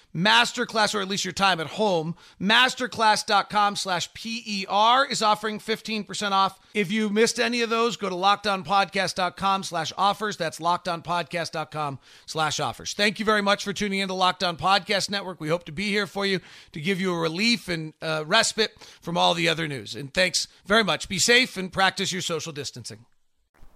masterclass 0.15 0.93
or 0.93 1.01
at 1.01 1.07
least 1.07 1.25
your 1.25 1.31
time 1.31 1.59
at 1.59 1.67
home. 1.67 2.15
Masterclass.com 2.39 3.75
slash 3.75 4.13
per 4.13 5.05
is 5.09 5.21
offering 5.21 5.59
15% 5.59 6.31
off. 6.31 6.59
If 6.73 6.91
you 6.91 7.09
missed 7.09 7.39
any 7.39 7.61
of 7.61 7.69
those 7.69 7.97
go 7.97 8.09
to 8.09 8.15
lockedonpodcast.com 8.15 9.63
slash 9.63 9.93
offers. 9.97 10.37
That's 10.37 10.59
lockedonpodcast.com 10.59 11.99
slash 12.25 12.59
offers. 12.59 12.93
Thank 12.93 13.19
you 13.19 13.25
very 13.25 13.41
much 13.41 13.63
for 13.63 13.73
tuning 13.73 13.99
in 13.99 14.07
to 14.07 14.13
locked 14.13 14.43
on 14.43 14.57
podcast 14.57 15.09
network. 15.09 15.39
We 15.39 15.49
hope 15.49 15.65
to 15.65 15.71
be 15.71 15.89
here 15.89 16.07
for 16.07 16.25
you 16.25 16.39
to 16.71 16.81
give 16.81 16.99
you 16.99 17.13
a 17.13 17.19
relief 17.19 17.67
and 17.67 17.93
uh, 18.01 18.23
respite 18.25 18.71
from 19.01 19.17
all 19.17 19.33
the 19.33 19.47
other 19.49 19.67
news. 19.67 19.95
And 19.95 20.13
thanks 20.13 20.47
very 20.65 20.83
much. 20.83 21.09
Be 21.09 21.19
safe 21.19 21.57
and 21.57 21.71
practice 21.71 22.11
your 22.11 22.21
social 22.21 22.51
distancing. 22.51 23.05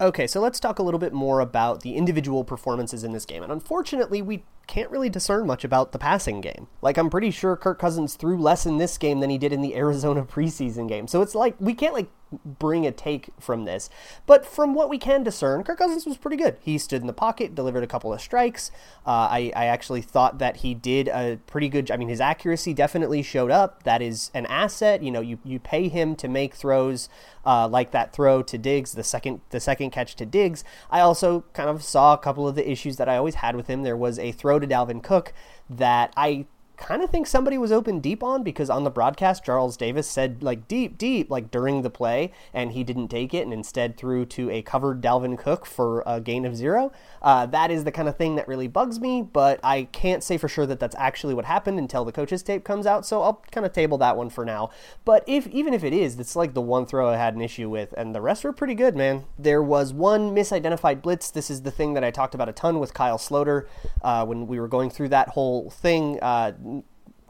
Okay, 0.02 0.28
so 0.28 0.42
let's 0.42 0.60
talk 0.60 0.78
a 0.78 0.84
little 0.84 1.00
bit 1.00 1.14
more 1.14 1.40
about 1.40 1.82
the 1.82 1.96
individual 1.96 2.44
performances 2.44 3.06
in 3.06 3.14
this 3.14 3.26
game. 3.26 3.42
And 3.42 3.52
unfortunately, 3.52 4.22
we 4.22 4.44
can't 4.68 4.90
really 4.90 5.10
discern 5.10 5.48
much 5.48 5.64
about 5.64 5.92
the 5.92 6.00
passing 6.00 6.42
game. 6.42 6.68
Like, 6.82 6.98
I'm 6.98 7.10
pretty 7.10 7.32
sure 7.32 7.56
Kirk 7.56 7.80
Cousins 7.80 8.16
threw 8.16 8.38
less 8.38 8.66
in 8.66 8.78
this 8.78 8.98
game 8.98 9.20
than 9.20 9.30
he 9.30 9.38
did 9.38 9.54
in 9.54 9.62
the 9.62 9.76
Arizona 9.78 10.24
preseason 10.24 10.88
game. 10.88 11.08
So 11.08 11.22
it's 11.22 11.36
like, 11.36 11.56
we 11.60 11.74
can't, 11.74 11.94
like, 11.94 12.10
bring 12.44 12.86
a 12.86 12.92
take 12.92 13.30
from 13.40 13.66
this. 13.66 13.90
But 14.26 14.46
from 14.46 14.74
what 14.74 14.90
we 14.90 14.98
can 14.98 15.24
discern, 15.24 15.64
Kirk 15.64 15.78
Cousins 15.78 16.06
was 16.06 16.18
pretty 16.18 16.38
good. 16.38 16.58
He 16.62 16.78
stood 16.78 17.02
in 17.02 17.08
the 17.08 17.14
pocket, 17.14 17.56
delivered 17.56 17.84
a 17.84 17.88
couple 17.88 18.14
of 18.14 18.22
strikes. 18.22 18.72
Uh, 19.06 19.28
I, 19.32 19.52
I 19.56 19.66
actually 19.66 20.02
thought 20.02 20.40
that 20.40 20.58
he 20.58 20.74
did 20.74 21.08
a 21.08 21.40
pretty 21.48 21.70
good. 21.70 21.92
I 21.92 21.98
mean, 21.98 22.10
his 22.10 22.22
accuracy 22.22 22.74
definitely 22.74 23.22
showed 23.22 23.52
up. 23.52 23.84
That 23.84 24.02
is 24.02 24.32
an 24.34 24.46
asset. 24.48 25.04
You 25.04 25.12
know, 25.12 25.22
you, 25.22 25.40
you 25.44 25.60
pay 25.60 25.88
him 25.88 26.16
to 26.18 26.28
make 26.28 26.56
throws 26.56 27.10
uh, 27.46 27.68
like 27.68 27.92
that 27.92 28.12
throw 28.12 28.42
to 28.42 28.58
Diggs, 28.58 28.94
the 28.94 29.04
second 29.04 29.42
the 29.52 29.60
second 29.60 29.92
catch 29.92 30.16
to 30.16 30.26
Diggs. 30.26 30.64
I 30.90 31.02
also 31.02 31.46
kind 31.54 31.70
of 31.70 31.84
saw 31.84 32.14
a 32.14 32.18
couple 32.18 32.48
of 32.48 32.56
the 32.56 32.70
issues 32.70 32.98
that 32.98 33.08
I 33.08 33.18
always 33.18 33.36
had 33.36 33.56
with 33.56 33.68
him. 33.68 33.84
There 33.84 33.98
was 33.98 34.18
a 34.18 34.32
throw 34.32 34.55
to 34.60 34.68
Dalvin 34.68 35.04
Cook 35.04 35.34
that 35.70 36.14
I 36.16 36.46
kind 36.78 37.02
of 37.02 37.10
think 37.10 37.28
somebody 37.28 37.58
was 37.58 37.72
open 37.72 38.00
deep 38.00 38.24
on 38.24 38.44
because 38.44 38.70
on 38.70 38.84
the 38.84 38.90
broadcast 38.90 39.44
Charles 39.44 39.78
Davis 39.78 40.08
said 40.08 40.44
like 40.44 40.68
deep 40.68 40.98
deep 40.98 41.30
like 41.30 41.52
during 41.52 41.82
the 41.82 41.90
play 41.90 42.32
and 42.54 42.72
he 42.72 42.84
didn't 42.84 43.08
take 43.10 43.34
it 43.34 43.42
and 43.42 43.54
instead 43.54 43.98
threw 43.98 44.26
to 44.26 44.50
a 44.50 44.62
covered 44.62 45.02
Dalvin 45.02 45.38
Cook 45.38 45.66
for 45.66 46.04
a 46.06 46.20
gain 46.20 46.46
of 46.46 46.56
zero. 46.56 46.92
Uh, 47.22 47.46
that 47.48 47.72
is 47.72 47.84
the 47.84 47.92
kind 47.92 48.08
of 48.08 48.18
thing 48.18 48.36
that 48.36 48.48
really 48.48 48.68
bugs 48.68 49.00
me, 49.00 49.22
but 49.22 49.60
I 49.64 49.84
can't 49.92 50.24
say 50.24 50.38
for 50.38 50.48
sure 50.48 50.66
that 50.66 50.80
that's 50.80 50.96
actually 50.98 51.34
what 51.34 51.46
happened 51.46 51.80
until 51.80 52.06
the 52.06 52.12
coach's 52.12 52.44
tape 52.44 52.64
comes 52.64 52.86
out. 52.86 53.06
So 53.06 53.22
I'll 53.22 53.44
kind 53.52 53.66
of 53.66 53.74
table 53.74 53.98
that 54.00 54.18
one 54.18 54.30
for 54.30 54.46
now. 54.46 54.70
But 55.04 55.24
if 55.28 55.48
even 55.48 55.74
if 55.74 55.84
it 55.84 55.94
is, 55.94 56.20
it's 56.20 56.36
like 56.36 56.54
the 56.54 56.62
one 56.62 56.86
throw 56.86 57.10
I 57.10 57.18
had 57.18 57.36
an 57.36 57.42
issue 57.42 57.70
with, 57.70 57.94
and 57.98 58.14
the 58.14 58.22
rest 58.22 58.44
were 58.44 58.54
pretty 58.54 58.76
good, 58.76 58.96
man. 58.96 59.26
There 59.38 59.64
was 59.64 59.94
one 59.94 60.36
misidentified 60.36 61.02
blitz. 61.02 61.32
This 61.32 61.50
is 61.50 61.62
the 61.62 61.72
thing 61.72 61.94
that 61.94 62.04
I 62.04 62.12
talked 62.12 62.36
about 62.36 62.50
a 62.50 62.54
ton 62.54 62.80
with 62.80 62.94
Kyle 62.94 63.18
Sloter 63.18 63.68
uh, 64.02 64.26
when 64.26 64.48
we 64.48 64.60
were 64.60 64.68
going 64.68 64.90
through 64.90 65.10
that 65.10 65.30
whole 65.30 65.70
thing. 65.70 66.20
Uh, 66.22 66.54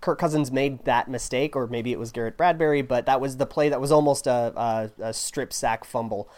Kirk 0.06 0.20
Cousins 0.20 0.52
made 0.52 0.86
that 0.86 1.10
mistake, 1.10 1.56
or 1.56 1.66
maybe 1.66 1.92
it 1.92 1.98
was 1.98 2.12
Garrett 2.12 2.38
Bradbury, 2.38 2.84
but 2.84 3.08
that 3.08 3.20
was 3.20 3.38
the 3.38 3.48
play 3.48 3.70
that 3.70 3.82
was 3.82 3.92
almost 3.92 4.28
a, 4.28 4.54
a, 4.56 4.92
a 5.06 5.14
strip 5.16 5.52
sack 5.52 5.84
fumble. 5.84 6.30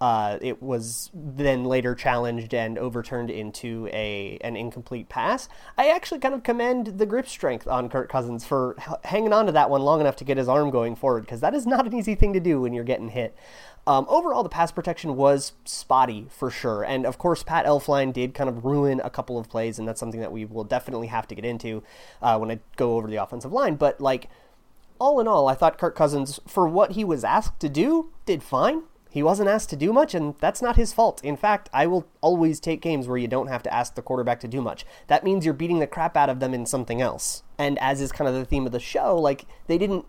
Uh, 0.00 0.38
it 0.42 0.60
was 0.60 1.08
then 1.14 1.62
later 1.62 1.94
challenged 1.94 2.52
and 2.52 2.76
overturned 2.76 3.30
into 3.30 3.88
a 3.92 4.36
an 4.40 4.56
incomplete 4.56 5.08
pass. 5.08 5.48
I 5.78 5.90
actually 5.90 6.18
kind 6.18 6.34
of 6.34 6.42
commend 6.42 6.98
the 6.98 7.06
grip 7.06 7.28
strength 7.28 7.68
on 7.68 7.88
Kirk 7.88 8.08
Cousins 8.08 8.44
for 8.44 8.74
h- 8.80 8.96
hanging 9.04 9.32
on 9.32 9.46
to 9.46 9.52
that 9.52 9.70
one 9.70 9.82
long 9.82 10.00
enough 10.00 10.16
to 10.16 10.24
get 10.24 10.36
his 10.36 10.48
arm 10.48 10.70
going 10.70 10.96
forward 10.96 11.20
because 11.20 11.38
that 11.42 11.54
is 11.54 11.64
not 11.64 11.86
an 11.86 11.94
easy 11.94 12.16
thing 12.16 12.32
to 12.32 12.40
do 12.40 12.60
when 12.60 12.72
you're 12.72 12.82
getting 12.82 13.10
hit. 13.10 13.36
Um, 13.84 14.06
overall, 14.08 14.44
the 14.44 14.48
pass 14.48 14.70
protection 14.70 15.16
was 15.16 15.54
spotty 15.64 16.26
for 16.30 16.50
sure. 16.50 16.84
And 16.84 17.04
of 17.04 17.18
course, 17.18 17.42
Pat 17.42 17.66
Elflein 17.66 18.12
did 18.12 18.32
kind 18.32 18.48
of 18.48 18.64
ruin 18.64 19.00
a 19.02 19.10
couple 19.10 19.38
of 19.38 19.48
plays, 19.48 19.78
and 19.78 19.88
that's 19.88 19.98
something 19.98 20.20
that 20.20 20.30
we 20.30 20.44
will 20.44 20.64
definitely 20.64 21.08
have 21.08 21.26
to 21.28 21.34
get 21.34 21.44
into 21.44 21.82
uh, 22.20 22.38
when 22.38 22.50
I 22.50 22.60
go 22.76 22.96
over 22.96 23.08
the 23.08 23.16
offensive 23.16 23.52
line. 23.52 23.74
But, 23.74 24.00
like, 24.00 24.28
all 25.00 25.18
in 25.18 25.26
all, 25.26 25.48
I 25.48 25.54
thought 25.54 25.78
Kirk 25.78 25.96
Cousins, 25.96 26.38
for 26.46 26.68
what 26.68 26.92
he 26.92 27.02
was 27.02 27.24
asked 27.24 27.58
to 27.58 27.68
do, 27.68 28.10
did 28.24 28.42
fine. 28.42 28.84
He 29.10 29.22
wasn't 29.22 29.50
asked 29.50 29.68
to 29.70 29.76
do 29.76 29.92
much, 29.92 30.14
and 30.14 30.36
that's 30.38 30.62
not 30.62 30.76
his 30.76 30.92
fault. 30.92 31.22
In 31.24 31.36
fact, 31.36 31.68
I 31.72 31.86
will 31.86 32.06
always 32.20 32.60
take 32.60 32.80
games 32.80 33.08
where 33.08 33.18
you 33.18 33.28
don't 33.28 33.48
have 33.48 33.64
to 33.64 33.74
ask 33.74 33.94
the 33.94 34.00
quarterback 34.00 34.38
to 34.40 34.48
do 34.48 34.62
much. 34.62 34.86
That 35.08 35.24
means 35.24 35.44
you're 35.44 35.52
beating 35.52 35.80
the 35.80 35.86
crap 35.86 36.16
out 36.16 36.30
of 36.30 36.40
them 36.40 36.54
in 36.54 36.64
something 36.66 37.02
else. 37.02 37.42
And 37.58 37.78
as 37.80 38.00
is 38.00 38.12
kind 38.12 38.28
of 38.28 38.34
the 38.34 38.44
theme 38.44 38.64
of 38.64 38.72
the 38.72 38.80
show, 38.80 39.16
like, 39.16 39.44
they 39.66 39.76
didn't 39.76 40.06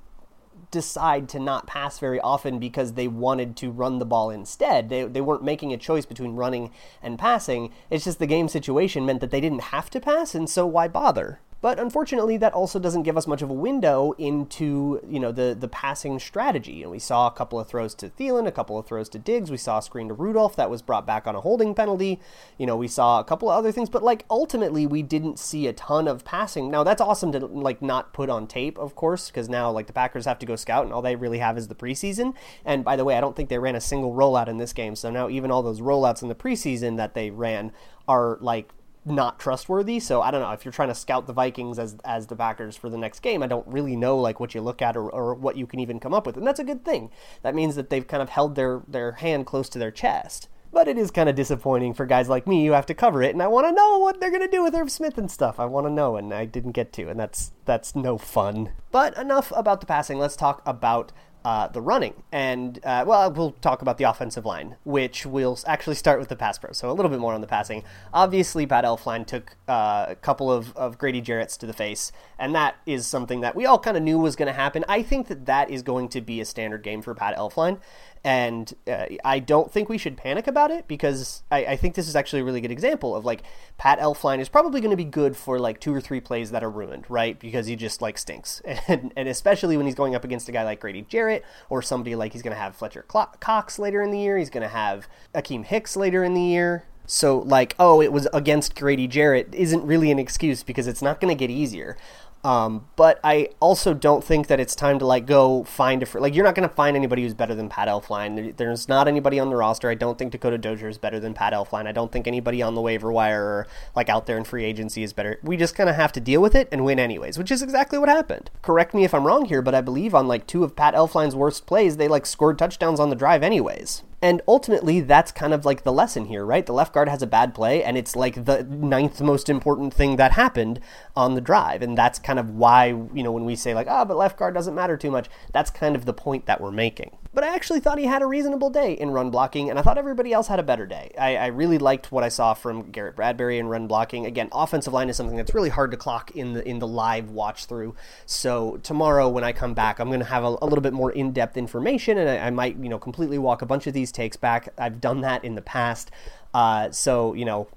decide 0.73 1.29
to 1.29 1.39
not 1.39 1.67
pass 1.67 1.99
very 1.99 2.19
often 2.19 2.59
because 2.59 2.93
they 2.93 3.07
wanted 3.07 3.55
to 3.57 3.71
run 3.71 3.99
the 3.99 4.05
ball 4.05 4.29
instead. 4.31 4.89
They, 4.89 5.03
they 5.03 5.21
weren't 5.21 5.43
making 5.43 5.71
a 5.71 5.77
choice 5.77 6.05
between 6.05 6.35
running 6.35 6.71
and 7.01 7.19
passing. 7.19 7.71
It's 7.89 8.03
just 8.03 8.19
the 8.19 8.27
game 8.27 8.49
situation 8.49 9.05
meant 9.05 9.21
that 9.21 9.29
they 9.31 9.39
didn't 9.39 9.71
have 9.71 9.89
to 9.91 10.01
pass, 10.01 10.35
and 10.35 10.49
so 10.49 10.65
why 10.65 10.87
bother? 10.87 11.39
But 11.63 11.79
unfortunately, 11.79 12.35
that 12.39 12.51
also 12.51 12.77
doesn't 12.77 13.03
give 13.03 13.15
us 13.15 13.25
much 13.25 13.41
of 13.41 13.49
a 13.49 13.53
window 13.53 14.11
into 14.17 14.99
you 15.07 15.17
know 15.17 15.31
the 15.31 15.55
the 15.57 15.69
passing 15.69 16.19
strategy. 16.19 16.83
And 16.83 16.91
we 16.91 16.99
saw 16.99 17.25
a 17.25 17.31
couple 17.31 17.57
of 17.57 17.69
throws 17.69 17.95
to 17.95 18.09
Thielen, 18.09 18.45
a 18.45 18.51
couple 18.51 18.77
of 18.77 18.85
throws 18.85 19.07
to 19.09 19.17
Diggs. 19.17 19.49
We 19.49 19.55
saw 19.55 19.77
a 19.77 19.81
screen 19.81 20.09
to 20.09 20.13
Rudolph 20.13 20.57
that 20.57 20.69
was 20.69 20.81
brought 20.81 21.07
back 21.07 21.25
on 21.25 21.37
a 21.37 21.39
holding 21.39 21.73
penalty. 21.73 22.19
You 22.57 22.65
know, 22.65 22.75
we 22.75 22.89
saw 22.89 23.21
a 23.21 23.23
couple 23.23 23.49
of 23.49 23.57
other 23.57 23.71
things, 23.71 23.89
but 23.89 24.03
like 24.03 24.25
ultimately, 24.29 24.85
we 24.85 25.03
didn't 25.03 25.39
see 25.39 25.65
a 25.67 25.71
ton 25.71 26.05
of 26.05 26.25
passing. 26.25 26.69
Now 26.69 26.83
that's 26.83 26.99
awesome 26.99 27.31
to 27.31 27.39
like 27.39 27.81
not 27.81 28.11
put 28.11 28.29
on 28.29 28.45
tape, 28.45 28.77
of 28.77 28.95
course, 28.95 29.29
because 29.29 29.47
now 29.47 29.71
like 29.71 29.87
the 29.87 29.93
Packers 29.93 30.25
have 30.25 30.39
to 30.39 30.45
go 30.45 30.57
scout, 30.57 30.83
and 30.83 30.91
all 30.91 31.01
they 31.01 31.15
really 31.15 31.39
have 31.39 31.57
is 31.57 31.69
the 31.69 31.75
preseason. 31.75 32.33
And 32.65 32.83
by 32.83 32.97
the 32.97 33.05
way, 33.05 33.15
I 33.15 33.21
don't 33.21 33.37
think 33.37 33.47
they 33.47 33.57
ran 33.57 33.77
a 33.77 33.81
single 33.81 34.13
rollout 34.13 34.49
in 34.49 34.57
this 34.57 34.73
game. 34.73 34.97
So 34.97 35.09
now 35.09 35.29
even 35.29 35.49
all 35.49 35.63
those 35.63 35.79
rollouts 35.79 36.23
in 36.23 36.27
the 36.27 36.35
preseason 36.35 36.97
that 36.97 37.13
they 37.13 37.29
ran 37.29 37.71
are 38.05 38.37
like 38.41 38.73
not 39.05 39.39
trustworthy. 39.39 39.99
So 39.99 40.21
I 40.21 40.31
don't 40.31 40.41
know 40.41 40.51
if 40.51 40.65
you're 40.65 40.71
trying 40.71 40.89
to 40.89 40.95
scout 40.95 41.27
the 41.27 41.33
Vikings 41.33 41.79
as 41.79 41.97
as 42.05 42.27
the 42.27 42.35
Packers 42.35 42.75
for 42.75 42.89
the 42.89 42.97
next 42.97 43.21
game. 43.21 43.43
I 43.43 43.47
don't 43.47 43.67
really 43.67 43.95
know 43.95 44.17
like 44.17 44.39
what 44.39 44.55
you 44.55 44.61
look 44.61 44.81
at 44.81 44.95
or, 44.95 45.09
or 45.09 45.33
what 45.33 45.57
you 45.57 45.67
can 45.67 45.79
even 45.79 45.99
come 45.99 46.13
up 46.13 46.25
with, 46.25 46.37
and 46.37 46.45
that's 46.45 46.59
a 46.59 46.63
good 46.63 46.85
thing. 46.85 47.09
That 47.41 47.55
means 47.55 47.75
that 47.75 47.89
they've 47.89 48.07
kind 48.07 48.23
of 48.23 48.29
held 48.29 48.55
their 48.55 48.81
their 48.87 49.13
hand 49.13 49.45
close 49.45 49.69
to 49.69 49.79
their 49.79 49.91
chest. 49.91 50.49
But 50.71 50.87
it 50.87 50.97
is 50.97 51.11
kind 51.11 51.29
of 51.29 51.35
disappointing 51.35 51.93
for 51.93 52.07
guys 52.07 52.27
like 52.27 52.47
me 52.47 52.65
who 52.65 52.71
have 52.71 52.87
to 52.87 52.95
cover 52.95 53.21
it, 53.21 53.33
and 53.33 53.43
I 53.43 53.47
want 53.47 53.67
to 53.67 53.71
know 53.71 53.99
what 53.99 54.19
they're 54.19 54.31
gonna 54.31 54.47
do 54.47 54.63
with 54.63 54.73
Irv 54.73 54.89
Smith 54.89 55.19
and 55.19 55.29
stuff. 55.29 55.59
I 55.59 55.65
want 55.65 55.85
to 55.85 55.91
know, 55.91 56.15
and 56.15 56.33
I 56.33 56.45
didn't 56.45 56.71
get 56.71 56.91
to, 56.93 57.09
and 57.09 57.19
that's 57.19 57.51
that's 57.65 57.95
no 57.95 58.17
fun. 58.17 58.71
But 58.91 59.15
enough 59.17 59.51
about 59.55 59.81
the 59.81 59.87
passing. 59.87 60.17
Let's 60.17 60.35
talk 60.35 60.63
about 60.65 61.11
uh, 61.45 61.67
the 61.67 61.81
running. 61.81 62.13
And, 62.31 62.79
uh, 62.83 63.03
well, 63.05 63.31
we'll 63.31 63.51
talk 63.51 63.81
about 63.81 63.97
the 63.97 64.05
offensive 64.05 64.45
line, 64.45 64.75
which 64.83 65.25
we'll 65.25 65.57
actually 65.65 65.95
start 65.95 66.19
with 66.19 66.29
the 66.29 66.35
pass 66.35 66.57
pro. 66.57 66.71
So 66.71 66.89
a 66.89 66.93
little 66.93 67.09
bit 67.09 67.19
more 67.19 67.33
on 67.33 67.41
the 67.41 67.47
passing. 67.47 67.83
Obviously, 68.13 68.65
Pat 68.65 68.85
Elflein 68.85 69.25
took 69.25 69.55
uh, 69.67 70.05
a 70.09 70.15
couple 70.15 70.51
of, 70.51 70.75
of 70.75 70.97
Grady 70.97 71.21
Jarrett's 71.21 71.57
to 71.57 71.65
the 71.65 71.73
face, 71.73 72.11
and 72.39 72.55
that 72.55 72.75
is 72.85 73.07
something 73.07 73.41
that 73.41 73.55
we 73.55 73.65
all 73.65 73.79
kind 73.79 73.97
of 73.97 74.03
knew 74.03 74.17
was 74.17 74.35
going 74.35 74.47
to 74.47 74.53
happen. 74.53 74.85
I 74.87 75.01
think 75.01 75.27
that 75.27 75.45
that 75.45 75.69
is 75.69 75.81
going 75.81 76.09
to 76.09 76.21
be 76.21 76.39
a 76.39 76.45
standard 76.45 76.83
game 76.83 77.01
for 77.01 77.13
Pat 77.13 77.37
Elflein. 77.37 77.79
And 78.23 78.73
uh, 78.87 79.07
I 79.25 79.39
don't 79.39 79.69
think 79.69 79.89
we 79.89 79.97
should 79.97 80.15
panic 80.15 80.47
about 80.47 80.71
it 80.71 80.87
because 80.87 81.43
I, 81.51 81.65
I, 81.65 81.75
think 81.75 81.95
this 81.95 82.07
is 82.07 82.15
actually 82.15 82.41
a 82.41 82.45
really 82.45 82.61
good 82.61 82.71
example 82.71 83.17
of 83.17 83.25
like 83.25 83.43
Pat 83.77 83.99
Elflein 83.99 84.39
is 84.39 84.47
probably 84.47 84.79
going 84.79 84.91
to 84.91 84.97
be 84.97 85.03
good 85.03 85.35
for 85.35 85.59
like 85.59 85.81
two 85.81 85.93
or 85.93 85.99
three 85.99 86.21
plays 86.21 86.51
that 86.51 86.63
are 86.63 86.69
ruined, 86.69 87.03
right? 87.09 87.37
Because 87.37 87.67
he 87.67 87.75
just 87.75 88.01
like 88.01 88.17
stinks. 88.17 88.61
And, 88.87 89.13
and 89.15 89.29
especially 89.29 89.77
when 89.77 89.85
he's 89.85 89.95
going 89.95 90.13
up 90.13 90.23
against 90.23 90.49
a 90.49 90.51
guy 90.51 90.63
like 90.63 90.79
Grady 90.79 91.03
Jarrett 91.03 91.43
or 91.69 91.81
somebody 91.81 92.15
like 92.15 92.33
he's 92.33 92.41
going 92.41 92.55
to 92.55 92.59
have 92.59 92.75
Fletcher 92.75 93.03
Cox 93.03 93.79
later 93.79 94.01
in 94.01 94.11
the 94.11 94.19
year. 94.19 94.37
He's 94.37 94.49
going 94.49 94.63
to 94.63 94.67
have 94.67 95.07
Akiem 95.33 95.63
Hicks 95.63 95.95
later 95.95 96.23
in 96.23 96.33
the 96.33 96.41
year. 96.41 96.85
So, 97.05 97.39
like, 97.39 97.75
oh, 97.79 98.01
it 98.01 98.13
was 98.13 98.27
against 98.33 98.75
Grady 98.75 99.07
Jarrett 99.07 99.53
isn't 99.53 99.85
really 99.85 100.11
an 100.11 100.19
excuse 100.19 100.63
because 100.63 100.87
it's 100.87 101.01
not 101.01 101.19
going 101.19 101.35
to 101.35 101.39
get 101.39 101.51
easier. 101.51 101.97
Um, 102.43 102.87
but 102.97 103.21
I 103.23 103.49
also 103.61 103.93
don't 103.93 104.21
think 104.21 104.47
that 104.47 104.59
it's 104.59 104.75
time 104.75 104.99
to 104.99 105.05
like 105.05 105.25
go 105.25 105.63
find 105.63 106.03
a 106.03 106.05
fr- 106.05 106.19
like 106.19 106.35
you're 106.35 106.43
not 106.43 106.55
going 106.55 106.67
to 106.67 106.75
find 106.75 106.97
anybody 106.97 107.23
who's 107.23 107.33
better 107.33 107.55
than 107.55 107.69
Pat 107.69 107.87
Elflein. 107.87 108.57
There's 108.57 108.89
not 108.89 109.07
anybody 109.07 109.39
on 109.39 109.49
the 109.49 109.55
roster. 109.55 109.89
I 109.89 109.95
don't 109.95 110.17
think 110.17 110.33
Dakota 110.33 110.57
Dozier 110.57 110.89
is 110.89 110.97
better 110.97 111.21
than 111.21 111.33
Pat 111.33 111.53
Elflein. 111.53 111.87
I 111.87 111.93
don't 111.93 112.11
think 112.11 112.27
anybody 112.27 112.61
on 112.61 112.75
the 112.75 112.81
waiver 112.81 113.13
wire 113.13 113.45
or 113.45 113.67
like 113.95 114.09
out 114.09 114.25
there 114.25 114.37
in 114.37 114.43
free 114.43 114.65
agency 114.65 115.03
is 115.03 115.13
better. 115.13 115.39
We 115.41 115.55
just 115.55 115.73
kind 115.73 115.89
of 115.89 115.95
have 115.95 116.11
to 116.13 116.19
deal 116.19 116.41
with 116.41 116.53
it 116.53 116.67
and 116.69 116.83
win 116.83 116.99
anyways, 116.99 117.37
which 117.37 117.51
is 117.51 117.61
exactly 117.61 117.97
what 117.97 118.09
happened. 118.09 118.51
Correct 118.61 118.93
me 118.93 119.05
if 119.05 119.13
I'm 119.13 119.25
wrong 119.25 119.45
here, 119.45 119.61
but 119.61 119.75
I 119.75 119.79
believe 119.79 120.13
on 120.13 120.27
like 120.27 120.45
two 120.45 120.65
of 120.65 120.75
Pat 120.75 120.95
Elflein's 120.95 121.37
worst 121.37 121.65
plays, 121.65 121.95
they 121.95 122.09
like 122.09 122.25
scored 122.25 122.59
touchdowns 122.59 122.99
on 122.99 123.09
the 123.09 123.15
drive 123.15 123.41
anyways. 123.41 124.03
And 124.23 124.41
ultimately, 124.47 125.01
that's 125.01 125.33
kind 125.33 125.53
of 125.53 125.65
like 125.65 125.83
the 125.83 125.91
lesson 125.91 126.27
here, 126.27 126.45
right? 126.45 126.65
The 126.65 126.71
left 126.71 126.93
guard 126.93 127.09
has 127.09 127.21
a 127.21 127.27
bad 127.27 127.53
play, 127.53 127.83
and 127.83 127.97
it's 127.97 128.15
like 128.15 128.45
the 128.45 128.63
ninth 128.63 129.19
most 129.19 129.49
important 129.49 129.93
thing 129.93 130.15
that 130.15 130.31
happened 130.31 130.79
on 131.13 131.35
the 131.35 131.41
drive. 131.41 131.81
And 131.81 131.97
that's 131.97 132.19
kind 132.19 132.39
of 132.39 132.51
why, 132.51 132.85
you 132.85 133.21
know, 133.21 133.33
when 133.33 133.43
we 133.43 133.57
say, 133.57 133.73
like, 133.73 133.87
ah, 133.89 134.03
oh, 134.03 134.05
but 134.05 134.15
left 134.15 134.39
guard 134.39 134.53
doesn't 134.53 134.75
matter 134.75 134.95
too 134.95 135.11
much, 135.11 135.27
that's 135.51 135.69
kind 135.69 135.93
of 135.93 136.05
the 136.05 136.13
point 136.13 136.45
that 136.45 136.61
we're 136.61 136.71
making. 136.71 137.17
But 137.33 137.43
I 137.43 137.55
actually 137.55 137.79
thought 137.79 137.97
he 137.97 138.05
had 138.05 138.21
a 138.21 138.27
reasonable 138.27 138.69
day 138.69 138.93
in 138.93 139.09
run 139.09 139.31
blocking, 139.31 139.69
and 139.69 139.79
I 139.79 139.81
thought 139.81 139.97
everybody 139.97 140.31
else 140.31 140.47
had 140.47 140.59
a 140.59 140.63
better 140.63 140.85
day. 140.85 141.11
I, 141.17 141.35
I 141.35 141.45
really 141.47 141.79
liked 141.79 142.11
what 142.11 142.23
I 142.23 142.29
saw 142.29 142.53
from 142.53 142.91
Garrett 142.91 143.15
Bradbury 143.15 143.57
in 143.57 143.67
run 143.67 143.87
blocking. 143.87 144.25
Again, 144.25 144.49
offensive 144.51 144.93
line 144.93 145.09
is 145.09 145.17
something 145.17 145.35
that's 145.35 145.53
really 145.55 145.69
hard 145.69 145.91
to 145.91 145.97
clock 145.97 146.31
in 146.31 146.53
the 146.53 146.67
in 146.67 146.79
the 146.79 146.87
live 146.87 147.31
watch 147.31 147.65
through. 147.65 147.95
So 148.27 148.77
tomorrow 148.83 149.27
when 149.27 149.43
I 149.43 149.51
come 149.51 149.73
back, 149.73 149.99
I'm 149.99 150.09
going 150.09 150.19
to 150.19 150.25
have 150.25 150.43
a, 150.43 150.57
a, 150.61 150.65
little 150.65 150.81
bit 150.81 150.93
more 150.93 151.11
in 151.11 151.31
depth 151.31 151.57
information, 151.57 152.19
and 152.19 152.29
I, 152.29 152.47
I 152.47 152.49
might, 152.51 152.77
you 152.77 152.89
know, 152.89 152.99
completely 152.99 153.39
walk 153.39 153.63
a 153.63 153.65
bunch 153.65 153.87
of 153.87 153.93
these 153.93 154.11
takes 154.11 154.37
back. 154.37 154.69
I've 154.77 155.01
done 155.01 155.21
that 155.21 155.43
in 155.43 155.55
the 155.55 155.61
past. 155.61 156.11
Uh, 156.53 156.91
so, 156.91 157.33
you 157.33 157.45
know, 157.45 157.67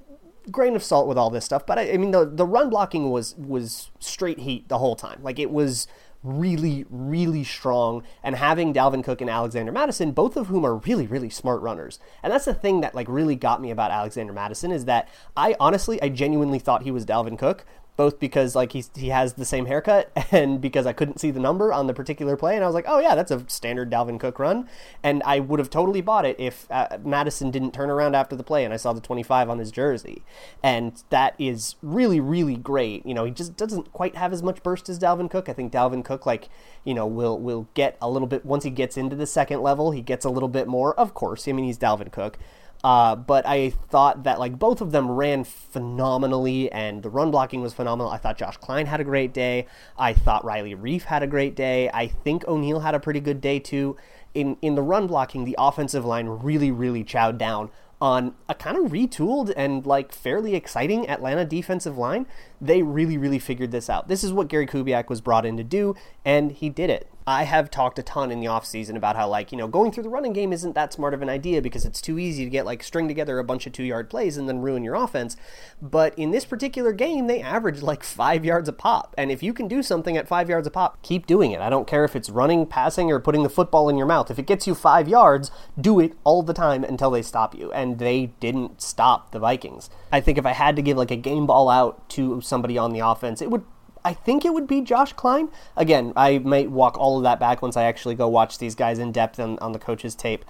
grain 0.50 0.76
of 0.76 0.82
salt 0.82 1.08
with 1.08 1.18
all 1.18 1.30
this 1.30 1.44
stuff, 1.44 1.66
but 1.66 1.78
I, 1.78 1.92
I 1.92 1.96
mean 1.96 2.10
the 2.10 2.25
the 2.25 2.46
run 2.46 2.70
blocking 2.70 3.10
was 3.10 3.34
was 3.36 3.90
straight 4.00 4.40
heat 4.40 4.68
the 4.68 4.78
whole 4.78 4.96
time. 4.96 5.20
Like 5.22 5.38
it 5.38 5.50
was 5.50 5.86
really, 6.26 6.85
really 6.90 7.45
strong. 7.45 8.02
And 8.23 8.37
having 8.37 8.75
Dalvin 8.75 9.04
Cook 9.04 9.21
and 9.21 9.30
Alexander 9.30 9.73
Mattison, 9.73 10.12
both 10.12 10.37
of 10.37 10.49
whom 10.49 10.64
are 10.64 10.76
really, 10.76 11.06
really 11.06 11.30
smart 11.30 11.62
runners. 11.62 11.99
And 12.23 12.33
that's 12.33 12.45
the 12.45 12.54
thing 12.54 12.80
that 12.80 12.95
like 12.95 13.09
really 13.09 13.37
got 13.37 13.61
me 13.61 13.71
about 13.71 13.90
Alexander 13.90 14.33
Mattison 14.33 14.73
is 14.73 14.85
that 14.87 15.09
I 15.37 15.54
honestly, 15.61 16.00
I 16.02 16.09
genuinely 16.09 16.59
thought 16.59 16.83
he 16.83 16.90
was 16.90 17.06
Dalvin 17.06 17.38
Cook 17.38 17.64
both 17.96 18.20
because 18.20 18.54
like 18.54 18.72
he 18.72 18.84
he 18.94 19.08
has 19.08 19.34
the 19.34 19.44
same 19.44 19.66
haircut 19.66 20.10
and 20.30 20.60
because 20.60 20.86
I 20.86 20.92
couldn't 20.92 21.18
see 21.18 21.30
the 21.30 21.40
number 21.40 21.72
on 21.72 21.86
the 21.86 21.94
particular 21.94 22.36
play, 22.36 22.54
and 22.54 22.62
I 22.62 22.66
was 22.66 22.74
like, 22.74 22.84
oh 22.86 22.98
yeah, 22.98 23.14
that's 23.14 23.30
a 23.30 23.44
standard 23.48 23.90
Dalvin 23.90 24.20
Cook 24.20 24.38
run, 24.38 24.68
and 25.02 25.22
I 25.24 25.40
would 25.40 25.58
have 25.58 25.70
totally 25.70 26.00
bought 26.00 26.24
it 26.24 26.36
if 26.38 26.70
uh, 26.70 26.98
Mattison 27.02 27.50
didn't 27.50 27.72
turn 27.72 27.90
around 27.90 28.14
after 28.14 28.36
the 28.36 28.44
play 28.44 28.64
and 28.64 28.72
I 28.72 28.76
saw 28.76 28.92
the 28.92 29.00
25 29.00 29.48
on 29.48 29.58
his 29.58 29.70
jersey, 29.70 30.22
and 30.62 31.02
that 31.10 31.34
is 31.38 31.76
really 31.82 32.20
really 32.20 32.56
great. 32.56 33.04
You 33.06 33.14
know, 33.14 33.24
he 33.24 33.32
just 33.32 33.56
doesn't 33.56 33.92
quite 33.92 34.16
have 34.16 34.32
as 34.32 34.42
much 34.42 34.62
burst 34.62 34.88
as 34.88 34.98
Dalvin 34.98 35.30
Cook. 35.30 35.48
I 35.48 35.52
think 35.52 35.72
Dalvin 35.72 36.04
Cook 36.04 36.26
like 36.26 36.48
you 36.84 36.94
know 36.94 37.06
will 37.06 37.38
will 37.38 37.68
get 37.74 37.96
a 38.00 38.10
little 38.10 38.28
bit 38.28 38.44
once 38.44 38.64
he 38.64 38.70
gets 38.70 38.96
into 38.96 39.16
the 39.16 39.26
second 39.26 39.62
level, 39.62 39.90
he 39.90 40.02
gets 40.02 40.24
a 40.24 40.30
little 40.30 40.48
bit 40.48 40.68
more. 40.68 40.98
Of 40.98 41.14
course, 41.14 41.48
I 41.48 41.52
mean 41.52 41.64
he's 41.64 41.78
Dalvin 41.78 42.12
Cook. 42.12 42.38
Uh, 42.85 43.16
but 43.16 43.47
I 43.47 43.71
thought 43.71 44.25
that 44.25 44.38
like 44.38 44.59
both 44.59 44.80
of 44.80 44.92
them 44.92 45.11
ran 45.11 45.45
phenomenally, 45.45 46.71
and 46.71 47.02
the 47.02 47.11
run 47.11 47.30
blocking 47.30 47.61
was 47.61 47.75
phenomenal. 47.75 48.12
I 48.12 48.18
thought 48.18 48.38
Josh 48.38 48.56
Kline 48.59 48.87
had 48.87 49.00
a 49.00 49.04
great 49.04 49.33
day. 49.33 49.66
I 49.99 50.12
thought 50.12 50.45
Riley 50.45 50.75
Reiff 50.75 51.02
had 51.02 51.23
a 51.23 51.26
great 51.26 51.56
day. 51.56 51.90
I 51.92 52.06
think 52.06 52.47
O'Neill 52.47 52.80
had 52.80 52.95
a 52.95 53.00
pretty 53.00 53.21
good 53.21 53.40
day 53.40 53.59
too. 53.59 53.97
In 54.35 54.56
in 54.62 54.75
the 54.75 54.83
run 54.83 55.06
blocking, 55.06 55.45
the 55.45 55.56
offensive 55.59 56.04
line 56.04 56.28
really 56.28 56.71
really 56.71 57.02
chowed 57.02 57.38
down 57.38 57.71
on 58.00 58.35
a 58.49 58.54
kind 58.54 58.76
of 58.76 58.92
retooled 58.92 59.52
and 59.56 59.87
like 59.87 60.12
fairly 60.12 60.54
exciting 60.54 61.09
Atlanta 61.09 61.45
defensive 61.45 61.97
line, 61.97 62.26
they 62.61 62.83
really, 62.83 63.16
really 63.16 63.38
figured 63.38 63.71
this 63.71 63.88
out. 63.88 64.09
This 64.09 64.23
is 64.23 64.33
what 64.33 64.49
Gary 64.49 64.66
Kubiak 64.66 65.09
was 65.09 65.21
brought 65.21 65.47
in 65.47 65.56
to 65.56 65.64
do, 65.64 65.95
and 66.25 66.52
he 66.52 66.68
did 66.68 66.90
it. 66.90 67.09
I 67.28 67.42
have 67.42 67.73
talked 67.73 67.99
a 67.99 68.04
ton 68.04 68.30
in 68.30 68.38
the 68.38 68.47
offseason 68.47 68.95
about 68.97 69.16
how, 69.16 69.28
like, 69.28 69.50
you 69.50 69.59
know, 69.59 69.66
going 69.66 69.90
through 69.90 70.04
the 70.04 70.09
running 70.09 70.33
game 70.33 70.52
isn't 70.52 70.76
that 70.76 70.92
smart 70.92 71.12
of 71.12 71.23
an 71.23 71.28
idea 71.28 71.61
because 71.61 71.85
it's 71.85 72.00
too 72.00 72.21
easy 72.21 72.45
to 72.45 72.50
get, 72.50 72.64
like, 72.64 72.85
string 72.85 73.09
together 73.09 73.40
a 73.40 73.45
bunch 73.45 73.66
of 73.66 73.73
two 73.73 73.83
yard 73.83 74.09
plays 74.09 74.37
and 74.37 74.49
then 74.49 74.61
ruin 74.61 74.85
your 74.85 74.95
offense. 74.95 75.37
But 75.83 76.16
in 76.16 76.30
this 76.30 76.45
particular 76.45 76.92
game, 76.92 77.26
they 77.26 77.42
averaged 77.42 77.83
like 77.83 78.04
five 78.04 78.45
yards 78.45 78.68
a 78.68 78.73
pop. 78.73 79.12
And 79.18 79.33
if 79.33 79.42
you 79.42 79.52
can 79.52 79.66
do 79.66 79.83
something 79.83 80.16
at 80.16 80.28
five 80.28 80.49
yards 80.49 80.68
a 80.68 80.71
pop, 80.71 81.02
keep 81.02 81.26
doing 81.26 81.50
it. 81.50 81.61
I 81.61 81.68
don't 81.68 81.88
care 81.88 82.04
if 82.04 82.14
it's 82.14 82.30
running, 82.30 82.64
passing, 82.64 83.11
or 83.11 83.18
putting 83.18 83.42
the 83.42 83.49
football 83.50 83.88
in 83.88 83.99
your 83.99 84.06
mouth. 84.06 84.30
If 84.30 84.38
it 84.38 84.47
gets 84.47 84.68
you 84.68 84.76
five 84.76 85.09
yards, 85.09 85.50
do 85.80 85.99
it 85.99 86.12
all 86.23 86.45
the 86.45 86.54
time 86.54 86.85
until 86.85 87.11
they 87.11 87.23
stop 87.23 87.56
you. 87.56 87.73
And 87.73 87.99
they 87.99 88.26
didn't 88.38 88.80
stop 88.80 89.33
the 89.33 89.40
Vikings. 89.40 89.90
I 90.12 90.21
think 90.21 90.38
if 90.38 90.47
I 90.47 90.52
had 90.52 90.76
to 90.76 90.83
give, 90.83 90.97
like, 90.97 91.11
a 91.11 91.16
game 91.16 91.47
ball 91.47 91.68
out 91.68 92.09
to 92.11 92.40
somebody 92.40 92.78
on 92.78 92.92
the 92.92 93.00
offense, 93.00 93.42
it 93.42 93.50
would 93.50 93.64
I 94.06 94.14
think 94.14 94.44
it 94.44 94.54
would 94.54 94.68
be 94.68 94.82
Josh 94.82 95.12
Kline. 95.14 95.48
Again, 95.76 96.12
I 96.14 96.38
might 96.38 96.70
walk 96.70 96.96
all 96.96 97.16
of 97.16 97.25
that 97.25 97.40
back 97.40 97.60
once 97.60 97.76
I 97.76 97.82
actually 97.82 98.14
go 98.14 98.28
watch 98.28 98.58
these 98.58 98.76
guys 98.76 99.00
in 99.00 99.10
depth 99.10 99.40
on, 99.40 99.58
on 99.58 99.72
the 99.72 99.80
coach's 99.80 100.14
tape. 100.14 100.44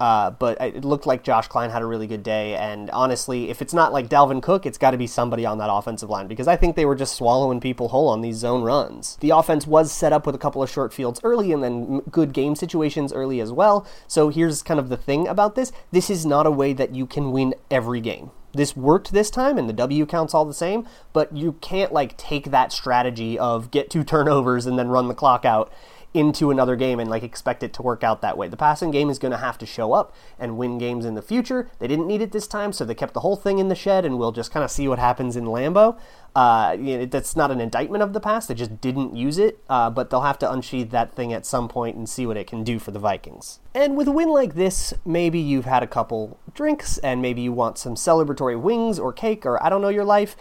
Uh, 0.00 0.30
but 0.30 0.58
it 0.62 0.82
looked 0.82 1.04
like 1.04 1.22
Josh 1.22 1.46
Kline 1.46 1.68
had 1.68 1.82
a 1.82 1.84
really 1.84 2.06
good 2.06 2.22
day. 2.22 2.56
And 2.56 2.88
honestly, 2.88 3.50
if 3.50 3.60
it's 3.60 3.74
not 3.74 3.92
like 3.92 4.08
Dalvin 4.08 4.42
Cook, 4.42 4.64
it's 4.64 4.78
got 4.78 4.92
to 4.92 4.96
be 4.96 5.06
somebody 5.06 5.44
on 5.44 5.58
that 5.58 5.68
offensive 5.70 6.08
line 6.08 6.26
because 6.26 6.48
I 6.48 6.56
think 6.56 6.74
they 6.74 6.86
were 6.86 6.94
just 6.94 7.14
swallowing 7.14 7.60
people 7.60 7.88
whole 7.88 8.08
on 8.08 8.22
these 8.22 8.36
zone 8.36 8.62
runs. 8.62 9.16
The 9.16 9.28
offense 9.28 9.66
was 9.66 9.92
set 9.92 10.14
up 10.14 10.24
with 10.24 10.34
a 10.34 10.38
couple 10.38 10.62
of 10.62 10.70
short 10.70 10.94
fields 10.94 11.20
early 11.22 11.52
and 11.52 11.62
then 11.62 11.98
good 12.10 12.32
game 12.32 12.56
situations 12.56 13.12
early 13.12 13.40
as 13.42 13.52
well. 13.52 13.86
So 14.08 14.30
here's 14.30 14.62
kind 14.62 14.80
of 14.80 14.88
the 14.88 14.96
thing 14.96 15.28
about 15.28 15.54
this 15.54 15.70
this 15.92 16.08
is 16.08 16.24
not 16.24 16.46
a 16.46 16.50
way 16.50 16.72
that 16.72 16.94
you 16.94 17.06
can 17.06 17.30
win 17.30 17.54
every 17.70 18.00
game 18.00 18.30
this 18.52 18.76
worked 18.76 19.12
this 19.12 19.30
time 19.30 19.58
and 19.58 19.68
the 19.68 19.74
W 19.74 20.06
counts 20.06 20.34
all 20.34 20.44
the 20.44 20.54
same, 20.54 20.86
but 21.12 21.34
you 21.36 21.52
can't 21.60 21.92
like 21.92 22.16
take 22.16 22.50
that 22.50 22.72
strategy 22.72 23.38
of 23.38 23.70
get 23.70 23.90
two 23.90 24.04
turnovers 24.12 24.66
and 24.66 24.78
then 24.78 24.88
run 24.88 25.08
the 25.08 25.14
clock 25.14 25.44
out 25.44 25.72
into 26.14 26.50
another 26.50 26.76
game 26.76 27.00
and 27.00 27.08
like 27.08 27.22
expect 27.22 27.62
it 27.62 27.72
to 27.72 27.82
work 27.82 28.04
out 28.04 28.20
that 28.20 28.36
way. 28.36 28.48
The 28.48 28.56
passing 28.56 28.90
game 28.90 29.08
is 29.08 29.18
going 29.18 29.32
to 29.32 29.38
have 29.38 29.56
to 29.58 29.66
show 29.66 29.92
up 29.92 30.14
and 30.38 30.58
win 30.58 30.78
games 30.78 31.04
in 31.04 31.14
the 31.14 31.22
future. 31.22 31.70
They 31.78 31.88
didn't 31.88 32.06
need 32.06 32.20
it 32.20 32.32
this 32.32 32.46
time, 32.46 32.72
so 32.72 32.84
they 32.84 32.94
kept 32.94 33.14
the 33.14 33.20
whole 33.20 33.36
thing 33.36 33.58
in 33.58 33.68
the 33.68 33.74
shed, 33.74 34.04
and 34.04 34.18
we'll 34.18 34.32
just 34.32 34.52
kind 34.52 34.64
of 34.64 34.70
see 34.70 34.88
what 34.88 34.98
happens 34.98 35.36
in 35.36 35.44
Lambeau. 35.44 35.98
Uh, 36.34 36.76
you 36.80 36.98
know, 36.98 37.06
that's 37.06 37.36
not 37.36 37.50
an 37.50 37.60
indictment 37.60 38.02
of 38.02 38.12
the 38.12 38.20
past; 38.20 38.48
they 38.48 38.54
just 38.54 38.80
didn't 38.80 39.14
use 39.14 39.38
it. 39.38 39.62
Uh, 39.68 39.90
but 39.90 40.10
they'll 40.10 40.22
have 40.22 40.38
to 40.38 40.50
unsheathe 40.50 40.90
that 40.90 41.14
thing 41.14 41.32
at 41.32 41.44
some 41.44 41.68
point 41.68 41.96
and 41.96 42.08
see 42.08 42.26
what 42.26 42.36
it 42.36 42.46
can 42.46 42.64
do 42.64 42.78
for 42.78 42.90
the 42.90 42.98
Vikings. 42.98 43.60
And 43.74 43.96
with 43.96 44.08
a 44.08 44.12
win 44.12 44.28
like 44.28 44.54
this, 44.54 44.94
maybe 45.04 45.38
you've 45.38 45.66
had 45.66 45.82
a 45.82 45.86
couple 45.86 46.38
drinks, 46.54 46.98
and 46.98 47.20
maybe 47.20 47.42
you 47.42 47.52
want 47.52 47.78
some 47.78 47.94
celebratory 47.94 48.60
wings 48.60 48.98
or 48.98 49.12
cake, 49.12 49.44
or 49.44 49.62
I 49.62 49.68
don't 49.68 49.82
know 49.82 49.88
your 49.88 50.04
life 50.04 50.36